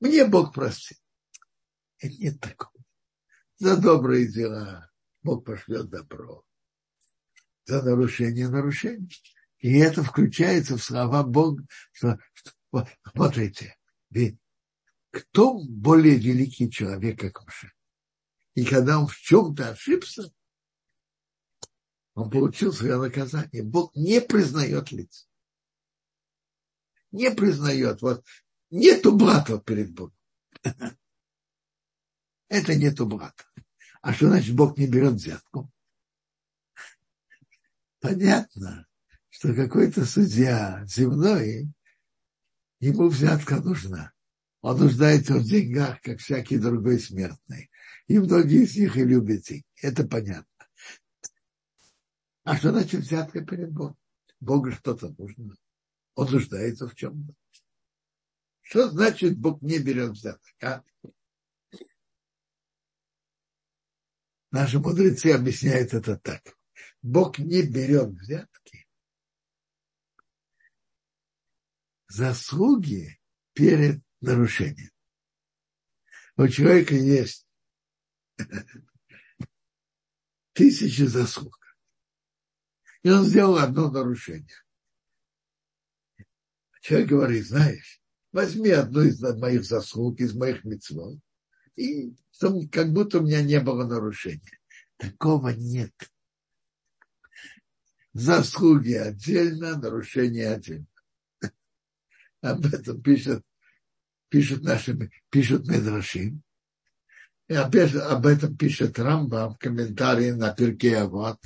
[0.00, 0.98] мне Бог простит.
[1.98, 2.72] Это нет такого.
[3.56, 4.90] За добрые дела
[5.22, 6.44] Бог пошлет добро.
[7.64, 9.10] За нарушение нарушение.
[9.58, 12.52] И это включается в слова Бога, что, что
[13.12, 13.76] смотрите,
[14.10, 14.38] ведь
[15.10, 17.72] кто более великий человек, как Моше?
[18.54, 20.32] И когда он в чем-то ошибся,
[22.14, 23.62] он получил свое наказание.
[23.62, 25.28] Бог не признает лиц.
[27.10, 28.02] Не признает.
[28.02, 28.24] Вот
[28.70, 30.14] Нету блата перед Богом.
[32.48, 33.44] Это нету блата.
[34.02, 35.70] А что значит Бог не берет взятку?
[38.00, 38.86] Понятно,
[39.28, 41.68] что какой-то судья земной,
[42.80, 44.12] ему взятка нужна.
[44.60, 47.70] Он нуждается в деньгах, как всякий другой смертный.
[48.06, 49.64] И многие из них и любят деньги.
[49.82, 50.46] Это понятно.
[52.44, 53.96] А что значит взятка перед Богом?
[54.40, 55.56] Богу что-то нужно.
[56.14, 57.34] Он нуждается в чем-то.
[58.68, 60.42] Что значит Бог не берет взяток?
[60.60, 60.84] А?
[64.50, 66.54] Наши мудрецы объясняют это так.
[67.00, 68.86] Бог не берет взятки.
[72.08, 73.18] Заслуги
[73.54, 74.90] перед нарушением.
[76.36, 77.48] У человека есть
[80.52, 81.58] тысячи заслуг.
[83.02, 84.62] И он сделал одно нарушение.
[86.82, 87.97] Человек говорит, знаешь,
[88.32, 91.18] возьми одну из моих заслуг, из моих мецвод,
[91.76, 92.14] и
[92.70, 94.58] как будто у меня не было нарушения.
[94.96, 95.94] Такого нет.
[98.12, 100.86] Заслуги отдельно, нарушения отдельно.
[102.40, 103.44] Об этом пишет,
[104.28, 106.42] пишут наши, пишут Медрашим.
[107.48, 111.38] И опять об этом пишет Рамба в комментарии на Пирке Авод.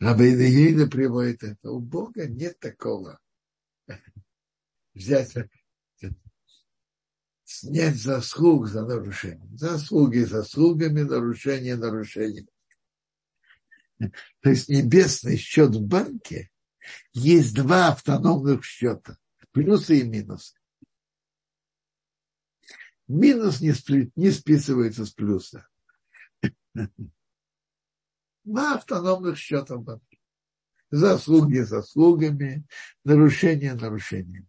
[0.00, 1.70] Рабейна приводит это.
[1.70, 3.20] У Бога нет такого.
[4.96, 5.34] Взять,
[7.44, 9.46] снять заслуг за нарушение.
[9.52, 12.48] Заслуги заслугами, нарушение нарушением.
[13.98, 16.50] То есть небесный счет в банке
[17.12, 19.18] есть два автономных счета.
[19.52, 20.54] Плюсы и минусы.
[23.06, 25.68] Минус не, спли, не списывается с плюса.
[28.44, 30.18] Два автономных счета в банке.
[30.90, 32.64] Заслуги заслугами,
[33.04, 34.48] нарушения нарушениями.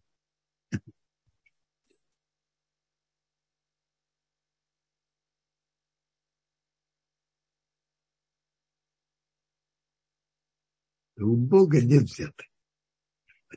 [11.20, 12.45] У Бога нет взяток.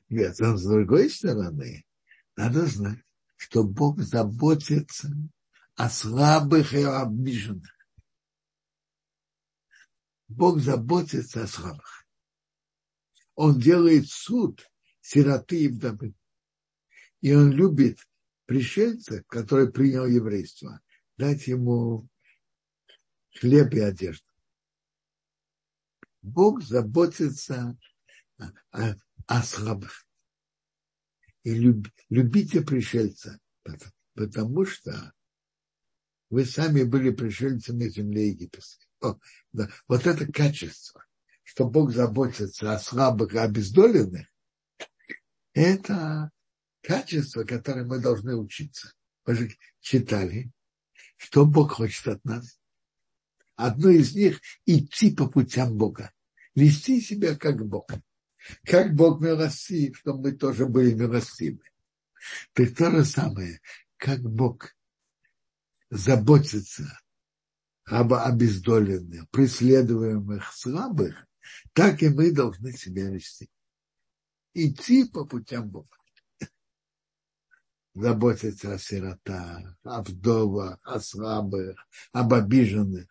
[0.08, 1.84] Нет, но с другой стороны,
[2.36, 3.02] надо знать,
[3.36, 5.11] что Бог заботится
[5.76, 7.76] о слабых и обиженных.
[10.28, 12.06] Бог заботится о слабых.
[13.34, 14.66] Он делает суд
[15.00, 16.14] сироты и вдовы.
[17.20, 17.98] И он любит
[18.46, 20.80] пришельца, который принял еврейство,
[21.16, 22.08] дать ему
[23.38, 24.30] хлеб и одежду.
[26.23, 27.77] Бог заботится
[28.73, 28.95] о,
[29.27, 30.07] о слабых.
[31.43, 33.39] И люб, любите пришельца,
[34.14, 35.12] потому что
[36.29, 38.87] вы сами были пришельцами земли египетской.
[39.01, 39.18] О,
[39.53, 41.05] да, вот это качество,
[41.43, 44.27] что Бог заботится о слабых и обездоленных,
[45.55, 46.31] это
[46.83, 48.93] качество, которое мы должны учиться.
[49.27, 49.51] Мы же
[49.81, 50.51] читали,
[51.16, 52.59] что Бог хочет от нас.
[53.61, 56.11] Одно из них– идти по путям Бога,
[56.54, 57.90] вести себя как Бог.
[58.64, 61.61] Как Бог милостив, чтобы мы тоже были милостивы.
[62.54, 63.61] Так то же самое,
[63.98, 64.74] как Бог
[65.90, 66.98] заботится
[67.84, 71.26] об обездоленных, преследуемых, слабых,
[71.74, 73.50] так и мы должны себя вести.
[74.54, 75.98] Идти по путям Бога.
[77.92, 81.76] Заботиться о сиротах, о вдовах, о слабых,
[82.12, 83.09] об обиженных.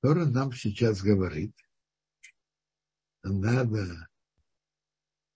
[0.00, 1.54] Тора нам сейчас говорит,
[3.22, 4.08] надо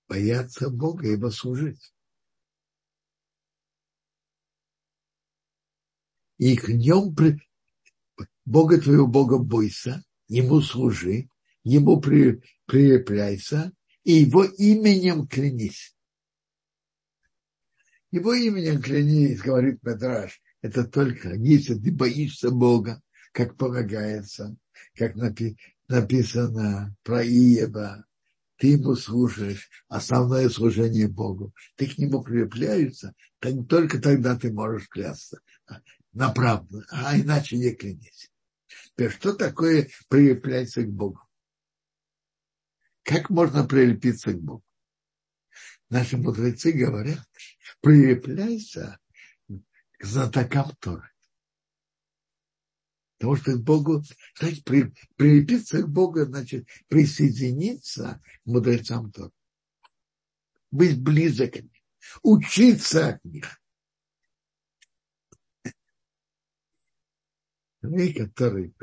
[0.08, 1.94] бояться Бога и его служить.
[6.38, 7.14] И к нем
[8.46, 11.28] Бога твоего Бога бойся, ему служи,
[11.62, 15.94] ему при, прилепляйся, и его именем клянись.
[18.10, 23.02] Его именем клянись, говорит Петраш, это только если ты боишься Бога,
[23.34, 24.56] как полагается,
[24.94, 25.56] как напи-
[25.88, 28.06] написано про Иева,
[28.56, 34.88] ты ему служишь, основное служение Богу, ты к нему прилепляешься, так, только тогда ты можешь
[34.88, 35.40] клясться
[36.12, 38.30] на правду, а иначе не клянись.
[38.96, 41.20] Что такое прилепляться к Богу?
[43.02, 44.64] Как можно прилепиться к Богу?
[45.90, 47.28] Наши мудрецы говорят,
[47.80, 49.00] прилепляйся
[49.98, 51.13] к знатокам Торы.
[53.18, 54.02] Потому что к Богу,
[54.38, 59.30] значит, при, прилепиться к Богу, значит, присоединиться к мудрецам Тора.
[60.70, 61.70] Быть близок к ним,
[62.22, 63.60] учиться от них.
[67.80, 68.74] Человек, который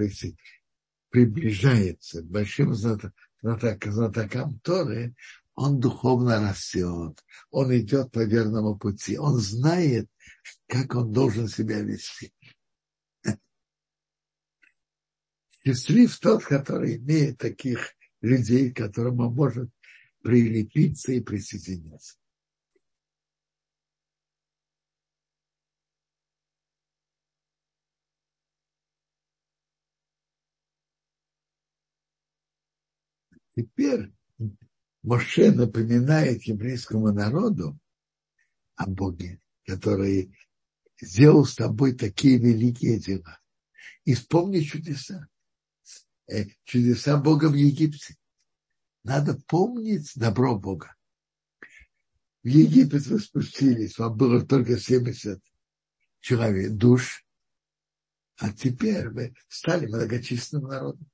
[1.10, 5.16] приближается к большим знатокам Торы,
[5.56, 10.10] он духовно растет, он идет по верному пути, он знает,
[10.68, 12.34] как он должен себя вести.
[15.64, 19.70] Счастлив тот, который имеет таких людей, к которым он может
[20.24, 22.18] прилепиться и присоединиться.
[33.56, 34.12] Теперь
[35.04, 37.78] Моше напоминает еврейскому народу
[38.76, 40.36] о Боге, который
[41.00, 43.40] сделал с тобой такие великие дела.
[44.06, 45.28] И вспомни чудеса.
[46.32, 48.16] Э, чудеса Бога в Египте.
[49.04, 50.96] Надо помнить добро Бога.
[52.44, 55.44] В Египет вы спустились, вам было только 70
[56.22, 57.26] человек, душ,
[58.38, 61.12] а теперь вы стали многочисленным народом.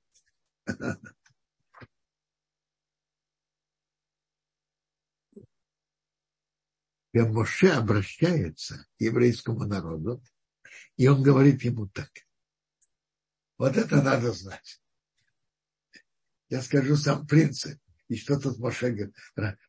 [7.13, 10.21] И Моше обращается к еврейскому народу,
[10.95, 12.11] и он говорит ему так.
[13.57, 14.79] Вот это надо знать.
[16.49, 17.79] Я скажу сам принцип.
[18.07, 19.11] И что тут Моше,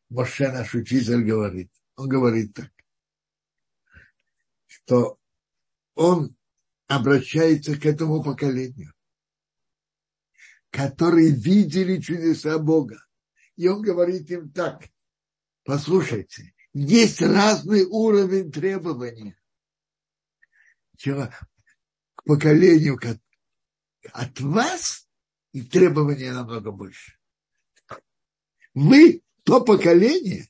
[0.09, 1.71] Моше наш учитель говорит?
[1.95, 2.71] Он говорит так,
[4.65, 5.19] что
[5.95, 6.37] он
[6.87, 8.93] обращается к этому поколению,
[10.69, 13.05] которые видели чудеса Бога.
[13.57, 14.87] И он говорит им так,
[15.65, 19.35] послушайте, есть разный уровень требований
[20.97, 22.97] к поколению
[24.13, 25.08] от вас
[25.51, 27.13] и требования намного больше.
[28.73, 30.47] Вы то поколение,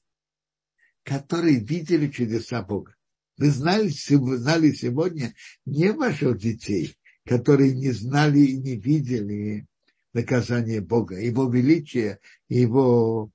[1.04, 2.96] которые видели чудеса Бога.
[3.38, 5.34] Вы знали, знали сегодня
[5.66, 9.66] не ваших детей, которые не знали и не видели
[10.14, 12.20] наказание Бога, его величие,
[12.50, 13.32] его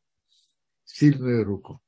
[0.84, 1.80] сильную руку.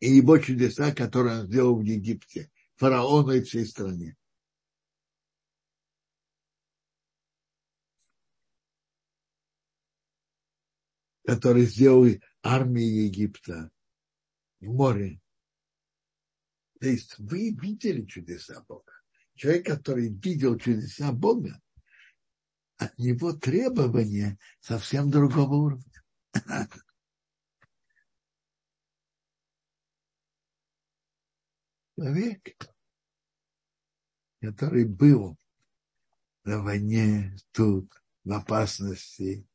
[0.00, 4.16] И его чудеса, которые он сделал в Египте, фараону и всей стране.
[11.24, 12.06] Который сделал
[12.42, 13.70] армии Египта
[14.60, 15.20] в море.
[16.80, 18.92] То есть вы видели чудеса Бога.
[19.34, 21.60] Человек, который видел чудеса Бога,
[22.76, 26.02] от него требования совсем другого уровня.
[31.96, 32.56] Человек,
[34.40, 35.38] который был
[36.42, 37.92] на войне тут,
[38.24, 39.46] в опасности,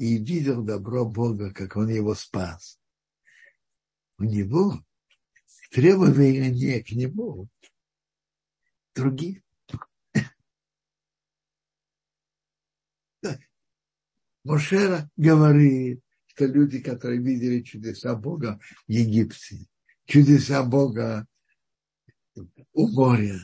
[0.00, 2.78] и видел добро Бога, как он его спас.
[4.18, 4.82] У него
[5.70, 7.48] требования к нему
[8.94, 9.42] другие.
[14.44, 19.66] Мошера говорит, что люди, которые видели чудеса Бога в Египте,
[20.06, 21.26] чудеса Бога
[22.72, 23.38] у моря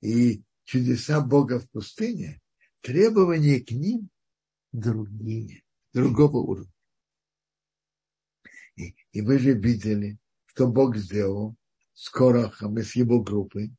[0.00, 2.40] и чудеса Бога в пустыне,
[2.80, 4.10] требования к ним
[4.74, 5.62] другие,
[5.92, 6.72] другого уровня.
[8.76, 11.56] И, и вы же видели, что Бог сделал
[11.94, 13.72] с Корахом и с его группой,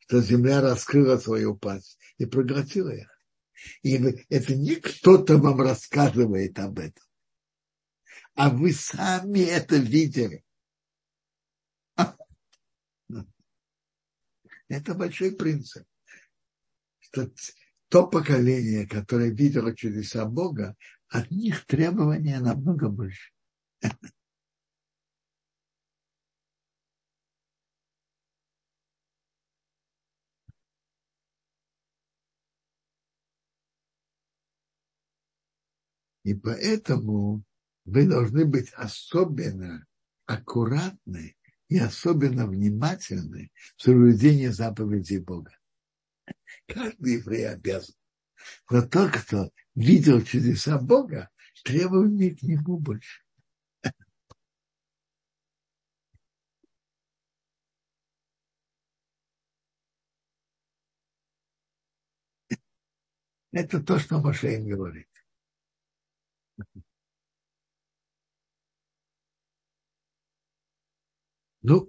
[0.00, 3.08] что земля раскрыла свою пасть и проглотила их.
[3.82, 3.94] И
[4.28, 7.04] это не кто-то вам рассказывает об этом,
[8.34, 10.44] а вы сами это видели.
[14.68, 15.86] Это большой принцип,
[16.98, 17.30] что
[17.92, 20.74] то поколение, которое видело чудеса Бога,
[21.08, 23.30] от них требования намного больше.
[36.24, 37.44] И поэтому
[37.84, 39.84] вы должны быть особенно
[40.24, 41.36] аккуратны
[41.68, 45.52] и особенно внимательны в соблюдении заповедей Бога.
[46.66, 47.94] Каждый еврей обязан.
[48.70, 51.30] Но тот, кто видел чудеса Бога,
[51.64, 53.22] требований к нему больше.
[63.52, 65.08] Это то, что Машейн говорит.
[71.60, 71.88] Ну,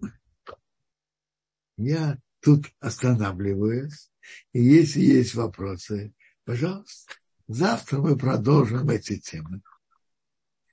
[1.78, 4.13] я тут останавливаюсь.
[4.52, 6.14] И если есть вопросы,
[6.46, 7.14] пожалуйста,
[7.48, 9.62] завтра мы продолжим эти темы.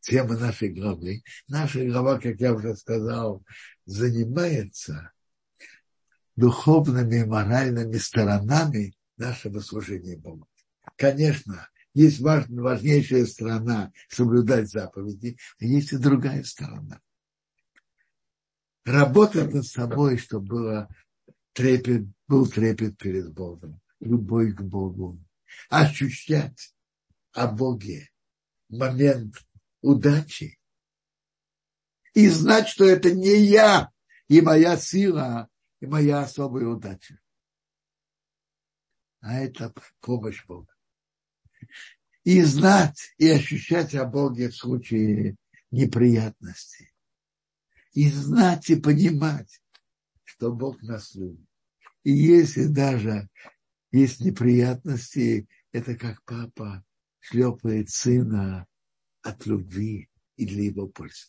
[0.02, 1.22] Темы нашей главы.
[1.48, 3.44] Наша глава, как я уже сказал,
[3.84, 5.12] занимается
[6.36, 10.48] духовными и моральными сторонами нашего служения Богу.
[10.96, 17.00] Конечно, есть важная, важнейшая сторона соблюдать заповеди, а есть и другая сторона.
[18.84, 20.88] Работать над собой, чтобы было
[21.60, 25.22] трепет, был трепет перед Богом, любовь к Богу,
[25.68, 26.74] ощущать
[27.32, 28.08] о Боге
[28.70, 29.34] момент
[29.82, 30.58] удачи
[32.14, 33.90] и знать, что это не я
[34.28, 35.48] и моя сила,
[35.80, 37.18] и моя особая удача,
[39.20, 40.72] а это помощь Бога.
[42.24, 45.36] И знать, и ощущать о Боге в случае
[45.70, 46.92] неприятностей.
[47.92, 49.60] И знать и понимать,
[50.24, 51.49] что Бог нас любит.
[52.02, 53.28] И если даже
[53.92, 56.84] есть неприятности, это как папа
[57.18, 58.66] шлепает сына
[59.22, 61.26] от любви и для его пользы.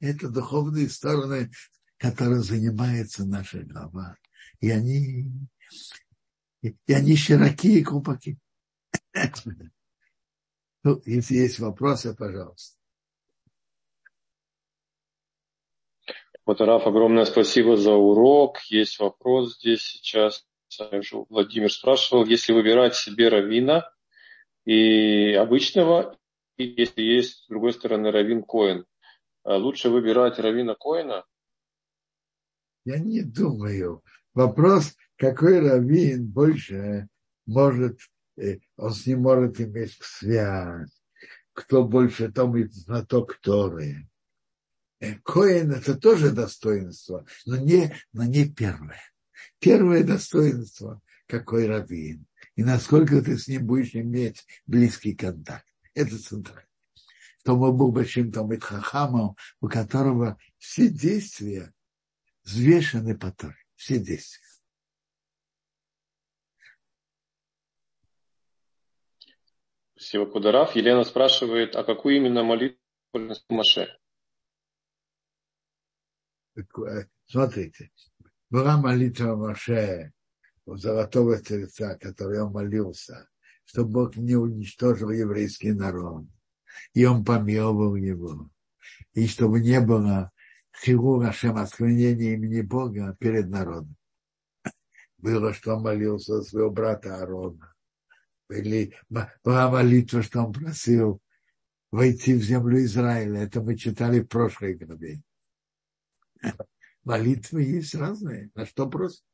[0.00, 1.50] Это духовные стороны,
[1.96, 4.16] которыми занимается наша глава.
[4.60, 5.30] И они,
[6.60, 8.38] и они широкие и глубоки.
[10.82, 12.75] Ну, если есть вопросы, пожалуйста.
[16.46, 18.60] Вот, Раф, огромное спасибо за урок.
[18.70, 20.46] Есть вопрос здесь сейчас.
[21.28, 23.90] Владимир спрашивал, если выбирать себе равина
[24.64, 26.16] и обычного,
[26.56, 28.84] и если есть, с другой стороны, равин Коин,
[29.42, 31.24] а лучше выбирать равина Коина?
[32.84, 34.04] Я не думаю.
[34.32, 37.08] Вопрос, какой равин больше
[37.46, 37.98] может,
[38.36, 41.02] э, он с ним может иметь связь,
[41.52, 44.08] кто больше там знаток Торы.
[45.00, 49.00] Э, Коин это тоже достоинство, но не, но не первое.
[49.58, 52.26] Первое достоинство, какой раввин.
[52.54, 55.66] И насколько ты с ним будешь иметь близкий контакт.
[55.94, 56.66] Это центрально.
[57.44, 61.72] То мы был большим там Хахамом, у которого все действия
[62.42, 63.56] взвешены по Торе.
[63.76, 64.42] Все действия.
[69.94, 70.74] Спасибо, Кударав.
[70.74, 72.78] Елена спрашивает, а какую именно молитву
[73.48, 73.98] Маше?
[77.26, 77.90] Смотрите,
[78.50, 80.12] была молитва Маше
[80.64, 83.28] у золотого тельца, который он молился,
[83.64, 86.26] чтобы Бог не уничтожил еврейский народ.
[86.94, 88.50] И он помиловал его.
[89.14, 90.30] И чтобы не было
[90.82, 93.96] хилу нашем осквернения имени Бога перед народом.
[95.18, 97.74] Было, что он молился за своего брата Аарона.
[98.50, 101.20] Или была молитва, что он просил
[101.90, 103.40] войти в землю Израиля.
[103.42, 105.22] Это мы читали в прошлой главе.
[107.04, 108.50] Молитвы есть разные.
[108.54, 109.24] На что просто?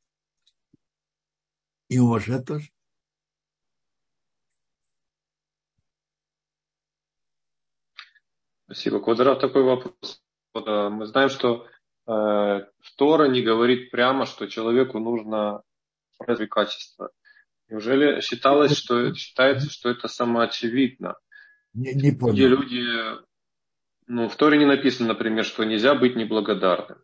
[1.88, 2.70] И уже тоже.
[8.64, 9.00] Спасибо.
[9.00, 10.22] Квадрат, такой вопрос.
[10.54, 11.66] Мы знаем, что
[12.06, 12.60] э,
[12.96, 15.62] Тора не говорит прямо, что человеку нужно
[16.18, 17.10] развить качество.
[17.68, 21.16] Неужели считалось, что считается, что это самоочевидно?
[21.74, 22.34] Не, не понял.
[22.34, 22.82] Где люди,
[24.12, 27.02] ну, в Торе не написано, например, что нельзя быть неблагодарным.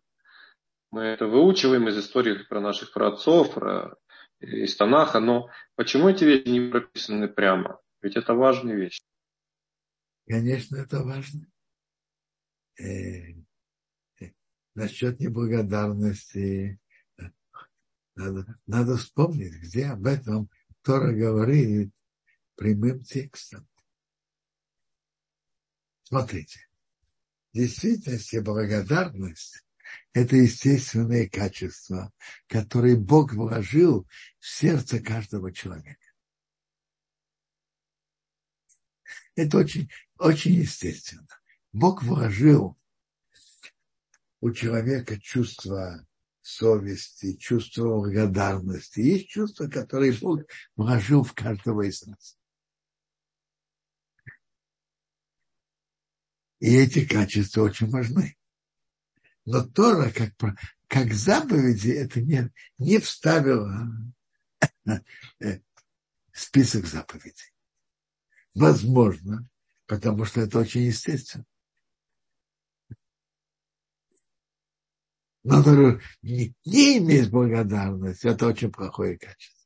[0.91, 3.95] Мы это выучиваем из истории про наших праотцов, про
[4.39, 7.81] из Танаха, но почему эти вещи не прописаны прямо?
[8.03, 9.01] Ведь это важные вещи.
[10.27, 11.47] Конечно, это важно.
[12.79, 13.33] Э,
[14.21, 14.31] э,
[14.75, 16.79] насчет неблагодарности
[18.13, 20.47] надо, надо вспомнить, где об этом
[20.83, 21.91] Тора говорит
[22.55, 23.67] прямым текстом.
[26.03, 26.68] Смотрите,
[27.59, 29.63] действительности благодарность
[30.13, 32.11] это естественные качества,
[32.47, 34.07] которые Бог вложил
[34.39, 35.99] в сердце каждого человека.
[39.35, 41.27] Это очень, очень естественно.
[41.71, 42.77] Бог вложил
[44.41, 46.05] у человека чувство
[46.41, 48.99] совести, чувство благодарности.
[48.99, 50.41] Есть чувства, которые Бог
[50.75, 52.38] вложил в каждого из нас.
[56.59, 58.37] И эти качества очень важны.
[59.45, 60.33] Но Тора, как,
[60.87, 63.89] как заповеди, это не, не вставила
[65.39, 65.59] э,
[66.31, 67.53] список заповедей.
[68.53, 69.47] Возможно,
[69.85, 71.45] потому что это очень естественно.
[75.43, 79.58] Надо не, не иметь благодарности, это очень плохое качество.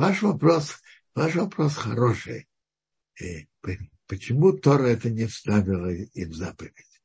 [0.00, 0.80] Ваш вопрос,
[1.14, 2.48] ваш вопрос хороший.
[3.20, 3.76] И э,
[4.06, 7.02] почему Тора это не вставила и в заповедь?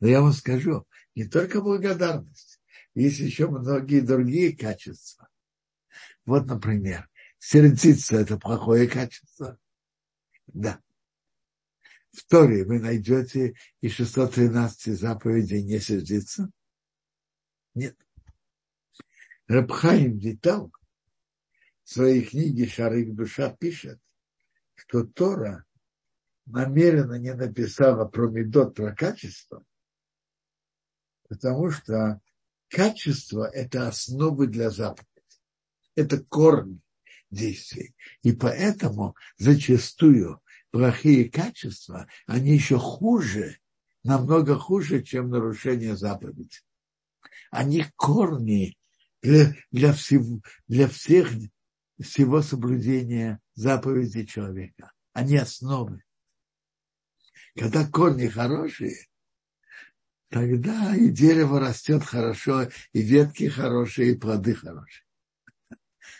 [0.00, 2.58] Но я вам скажу, не только благодарность,
[2.94, 5.28] есть еще многие другие качества.
[6.24, 9.58] Вот, например, сердиться– это плохое качество.
[10.46, 10.80] Да.
[12.12, 16.50] В Торе вы найдете и 613 заповедей не сердиться?
[17.74, 17.98] Нет.
[19.48, 20.72] Рабхаим Витал
[21.88, 23.98] в своей книге «Шарик душа» пишет,
[24.74, 25.64] что Тора
[26.44, 29.64] намеренно не написала про медот, про качество,
[31.30, 32.20] потому что
[32.68, 35.08] качество– это основы для заповеди.
[35.94, 36.78] Это корни
[37.30, 37.94] действий.
[38.22, 43.60] И поэтому зачастую плохие качества, они еще хуже,
[44.04, 46.58] намного хуже, чем нарушение заповеди.
[47.50, 48.76] Они корни
[49.22, 51.30] для, для, всего, для всех
[52.02, 54.92] всего соблюдения заповедей человека.
[55.12, 56.02] Они основы.
[57.56, 59.08] Когда корни хорошие,
[60.28, 65.04] тогда и дерево растет хорошо, и ветки хорошие, и плоды хорошие.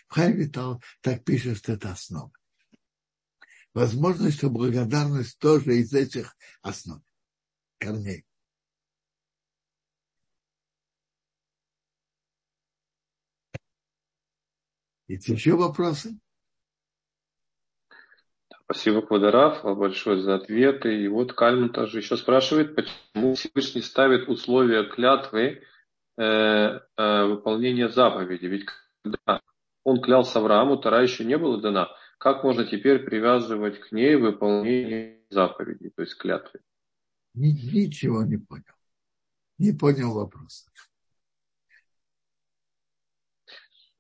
[0.09, 2.33] Хайвитал так пишет, что это основа.
[3.75, 7.03] Возможно, что благодарность тоже из этих основ,
[7.79, 8.28] корней.
[15.09, 16.19] Есть еще вопросы?
[18.65, 21.03] Спасибо, Квадорав, большое за ответы.
[21.03, 25.63] И вот Кальман тоже еще спрашивает, почему Всевышний ставит условия клятвы
[26.19, 28.45] э, э, выполнения заповеди.
[28.45, 28.67] Ведь
[29.03, 29.41] когда
[29.85, 31.89] он клялся Аврааму, Тара еще не была дана.
[32.19, 36.61] Как можно теперь привязывать к ней выполнение заповедей, то есть клятвы?
[37.33, 38.65] Ничего не понял.
[39.57, 40.71] Не понял вопроса.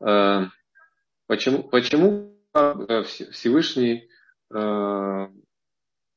[0.00, 0.48] Э,
[1.28, 4.10] почему, почему э, Всевышний
[4.52, 5.28] э,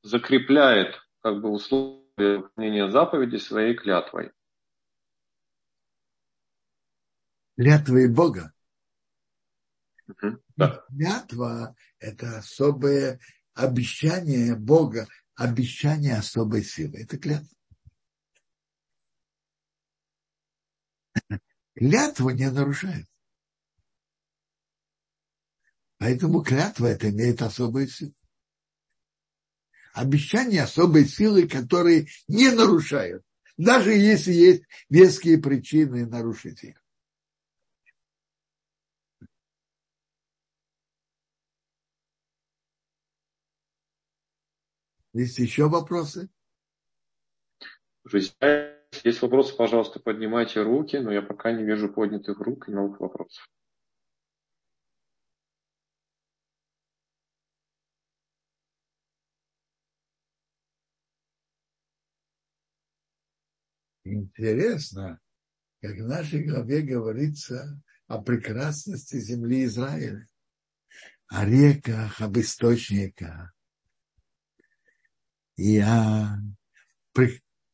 [0.01, 4.32] закрепляет как бы условия выполнения заповеди своей клятвой?
[7.55, 8.51] Клятвой Бога.
[10.07, 10.84] Угу, да.
[10.89, 13.20] Клятва– это особое
[13.53, 17.01] обещание Бога, обещание особой силы.
[17.01, 17.55] Это клятва.
[21.76, 23.11] Клятву не нарушает.
[26.01, 28.15] Поэтому клятва это имеет особую силу.
[29.93, 33.23] Обещание особой силы, которые не нарушают,
[33.55, 36.83] даже если есть веские причины нарушить их.
[45.13, 46.31] Есть еще вопросы?
[48.11, 53.47] Есть вопросы, пожалуйста, поднимайте руки, но я пока не вижу поднятых рук и новых вопросов.
[64.12, 65.22] Интересно,
[65.82, 70.28] как в нашей главе говорится о прекрасности земли Израиля,
[71.28, 73.53] о реках, об источниках
[75.55, 76.38] и о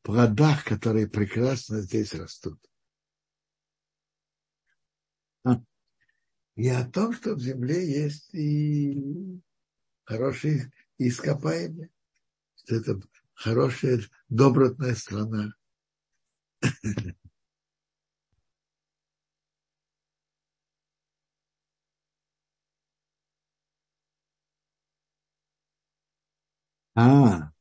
[0.03, 2.59] плодах, которые прекрасно здесь растут.
[6.55, 9.41] И о том, что в земле есть и
[10.03, 11.89] хорошие ископаемые,
[12.57, 12.99] что это
[13.33, 15.53] хорошая, добротная страна.
[26.95, 27.51] А,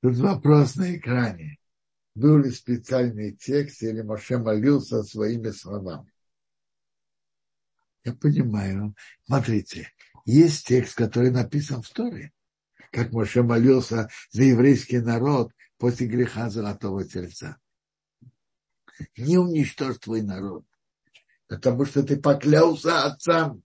[0.00, 1.58] тут вопрос на экране.
[2.14, 6.10] Был ли специальный текст или Моше молился своими словами?
[8.04, 8.94] Я понимаю.
[9.26, 9.90] Смотрите,
[10.24, 12.32] есть текст, который написан в Торе,
[12.90, 15.52] как Моше молился за еврейский народ
[15.82, 17.58] после греха золотого тельца.
[19.16, 20.64] Не уничтожь твой народ,
[21.48, 23.64] потому что ты поклялся отцам.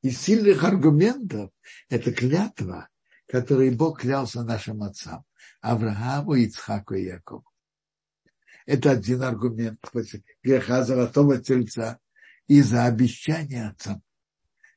[0.00, 1.50] Из сильных аргументов
[1.90, 2.88] это клятва,
[3.26, 5.26] которой Бог клялся нашим отцам,
[5.60, 7.44] Аврааму, Ицхаку и Якову.
[8.64, 11.98] Это один аргумент после греха золотого тельца
[12.46, 14.02] и за обещание отцам.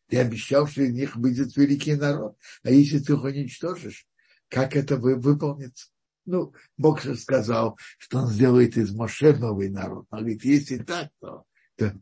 [0.10, 2.38] Ты обещал, что из них будет великий народ.
[2.64, 4.06] А если ты их уничтожишь,
[4.50, 5.88] как это выполнится?
[6.26, 10.06] Ну, Бог же сказал, что он сделает из Моше новый народ.
[10.12, 11.46] Он говорит, если так, то,
[11.76, 12.00] то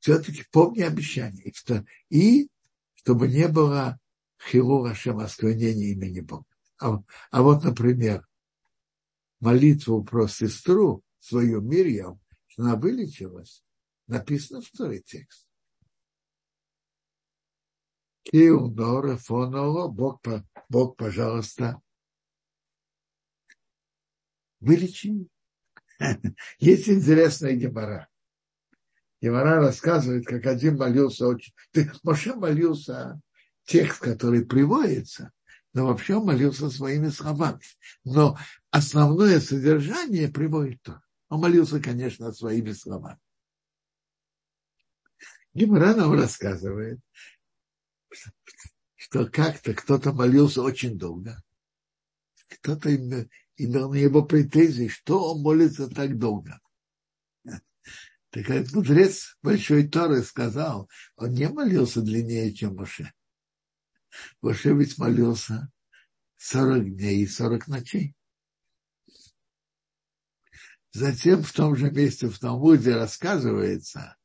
[0.00, 1.52] все-таки помни обещание.
[1.54, 2.48] Что, и
[2.94, 3.98] чтобы не было
[4.50, 6.44] хилу Ашем осквернения имени Бога.
[6.80, 8.26] А, а вот, например,
[9.40, 13.64] молитву про сестру, свою Мирьям, что она вылечилась,
[14.06, 15.46] написано второй текст.
[18.22, 20.20] Киунора фоноло, Бог,
[20.68, 21.80] Бог, пожалуйста,
[24.66, 25.28] вылечи.
[26.58, 28.08] Есть интересная гемора.
[29.22, 31.54] Гемора рассказывает, как один молился очень...
[31.70, 33.20] Ты, Моше молился
[33.64, 35.32] текст, который приводится,
[35.72, 37.60] но вообще молился своими словами.
[38.04, 38.38] Но
[38.70, 41.00] основное содержание приводит то.
[41.28, 43.18] Он молился, конечно, своими словами.
[45.54, 47.00] Гимара нам рассказывает,
[48.94, 51.42] что как-то кто-то молился очень долго.
[52.48, 52.90] Кто-то
[53.56, 56.60] имел на его претензии, что он молится так долго.
[58.30, 63.12] Так этот мудрец Большой Торы сказал, он не молился длиннее, чем Моше.
[64.42, 65.70] Моше ведь молился
[66.36, 68.14] 40 дней и 40 ночей.
[70.92, 74.16] Затем в том же месте в Талмуде рассказывается,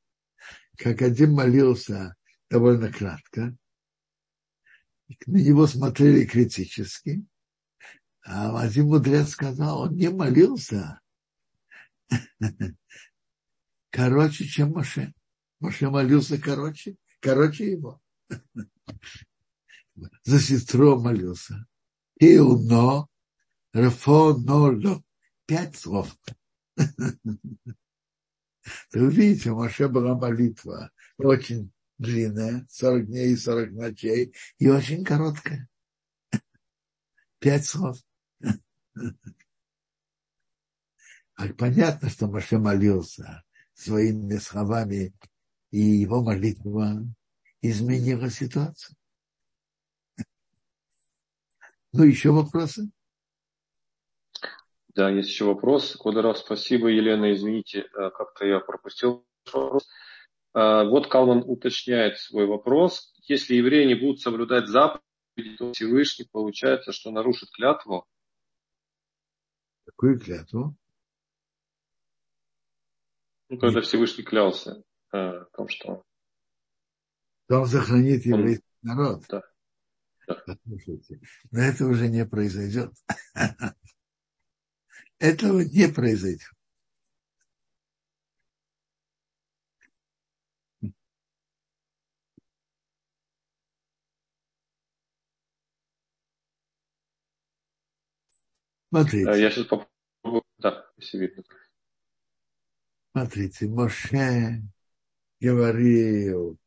[0.78, 2.16] как один молился
[2.50, 3.56] довольно кратко,
[5.26, 7.26] на него смотрели критически,
[8.24, 11.02] а один мудрец сказал, он не молился
[13.90, 15.14] короче, чем Моше.
[15.60, 18.02] Моше молился короче, короче его.
[20.24, 21.68] За сестру молился.
[22.20, 23.08] Иуно,
[23.74, 25.04] Рафоноло.
[25.46, 26.18] Пять слов.
[28.94, 35.68] Вы видите, Моше была молитва очень длинная, 40 дней и 40 ночей, и очень короткая.
[37.40, 37.98] Пять слов.
[41.36, 45.14] А понятно, что Маше молился своими словами,
[45.72, 47.04] и его молитва
[47.62, 48.96] изменила ситуацию.
[51.94, 52.90] Ну, еще вопросы?
[54.96, 55.96] Да, есть еще вопрос.
[55.96, 59.90] Кодоров, спасибо, Елена, извините, э, как-то я пропустил вопрос.
[60.54, 63.14] Э, вот Калман уточняет свой вопрос.
[63.28, 68.06] Если евреи не будут соблюдать заповеди, то Всевышний получается, что нарушит клятву.
[69.92, 70.76] Какую клятву?
[73.50, 73.82] Ну, когда.
[73.82, 76.04] Всевышний клялся э, о том, что...
[77.50, 78.90] Он сохранит еврейский Он...
[78.90, 79.26] народ.
[79.28, 79.42] Да.
[80.28, 80.42] да.
[80.46, 81.20] Послушайте,
[81.52, 82.94] но это уже не произойдет.
[85.20, 86.52] Этого не произойдет.
[98.92, 99.40] Смотрите.
[99.40, 100.44] Я сейчас попробую.
[100.58, 101.44] Да, если видно.
[103.14, 104.62] Смотрите, Моше
[105.40, 106.58] говорил,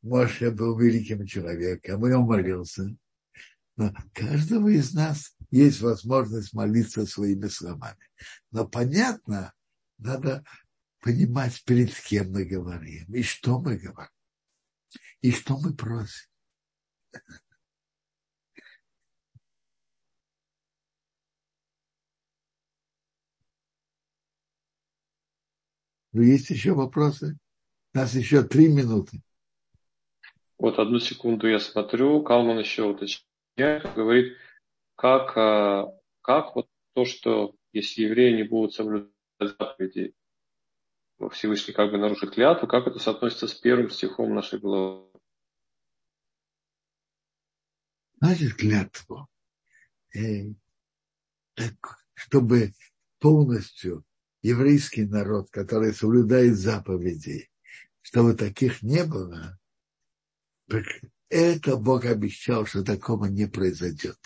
[0.00, 2.96] Моше был великим человеком, и он молился.
[3.76, 8.08] Но каждого из нас есть возможность молиться своими словами.
[8.50, 9.52] Но понятно,
[9.98, 10.44] надо
[11.00, 14.10] понимать, перед кем мы говорим, и что мы говорим,
[15.20, 16.28] и что мы просим.
[26.12, 27.38] Но есть еще вопросы?
[27.94, 29.22] У нас еще три минуты.
[30.58, 32.22] Вот одну секунду я смотрю.
[32.22, 34.36] Калман еще уточняет, говорит,
[34.94, 39.10] как, а, как вот то, что если евреи не будут соблюдать
[39.40, 40.14] заповеди,
[41.30, 45.08] Всевышний как бы нарушит клятву, как это соотносится с первым стихом нашей главы?
[48.20, 49.28] Значит, клятву.
[50.14, 50.52] Э,
[51.54, 52.72] так, чтобы
[53.18, 54.04] полностью
[54.42, 57.48] еврейский народ, который соблюдает заповеди,
[58.02, 59.58] чтобы таких не было,
[61.28, 64.18] это Бог обещал, что такого не произойдет.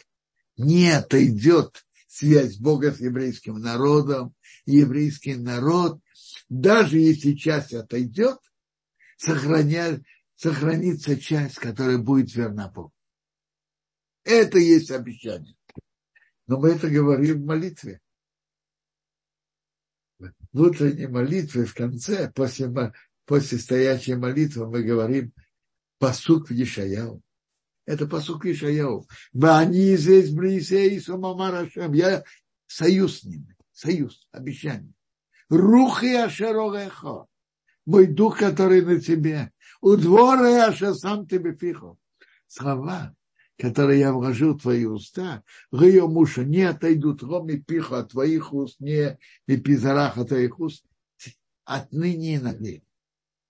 [0.56, 4.34] Не отойдет связь Бога с еврейским народом.
[4.64, 6.00] Еврейский народ,
[6.48, 8.38] даже если часть отойдет,
[9.18, 12.92] сохранится часть, которая будет верна Богу.
[14.24, 15.56] Это есть обещание.
[16.46, 18.00] Но мы это говорим в молитве
[20.18, 22.70] в утренней молитве в конце, после,
[23.24, 25.32] после стоячей молитвы, мы говорим
[25.98, 27.22] посук в Ешаяу.
[27.84, 29.06] Это посук в Ешаяу.
[29.40, 31.92] Они здесь близей Сумамарашем.
[31.92, 32.24] Я
[32.66, 33.56] союз с ними.
[33.72, 34.92] Союз, обещание.
[35.48, 37.26] Рухи Ашерогехо.
[37.84, 39.52] Мой дух, который на тебе.
[39.80, 41.96] Удворы Аша сам тебе фихо.
[42.48, 43.14] Слова,
[43.58, 45.42] которые я вложил в твои уста,
[45.72, 50.84] Гайо муша, не отойдут роми пиха от твоих уст, не и пизараха твоих уст,
[51.64, 52.82] отныне и навек.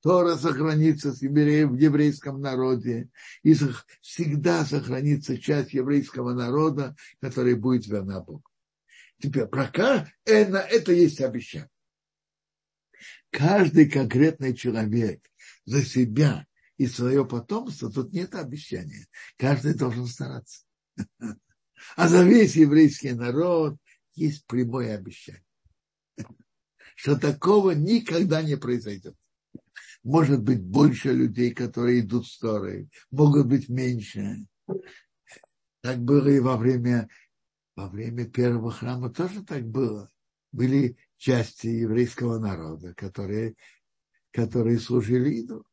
[0.02, 3.08] Тора сохранится в еврейском народе,
[3.42, 3.54] и
[4.00, 8.44] всегда сохранится часть еврейского народа, которая будет верна Богу.
[9.20, 9.64] Теперь про
[10.24, 11.70] это, это есть обещание.
[13.30, 15.20] Каждый конкретный человек
[15.64, 16.46] за себя
[16.76, 19.06] и свое потомство, тут нет обещания.
[19.36, 20.64] Каждый должен стараться.
[21.96, 23.76] А за весь еврейский народ
[24.14, 25.44] есть прямое обещание,
[26.94, 29.14] что такого никогда не произойдет.
[30.02, 34.46] Может быть больше людей, которые идут в Торы, могут быть меньше.
[35.82, 37.08] Так было и во время,
[37.74, 40.10] во время первого храма тоже так было.
[40.52, 43.56] Были части еврейского народа, которые,
[44.30, 45.66] которые служили идолу.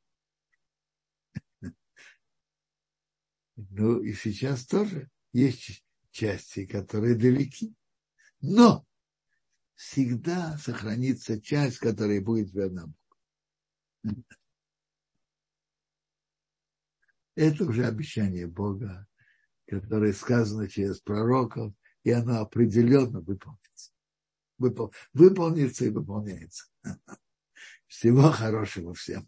[3.56, 7.76] Ну и сейчас тоже есть части, которые далеки.
[8.42, 8.86] Но
[9.76, 12.88] всегда сохранится часть, которая будет верна
[14.04, 14.24] Богу.
[17.36, 19.08] Это уже обещание Бога,
[19.68, 21.74] которое сказано через пророков,
[22.04, 23.92] и оно определенно выполнится.
[24.58, 24.94] Выпол...
[25.14, 26.66] Выполнится и выполняется.
[27.88, 29.28] Всего хорошего всем.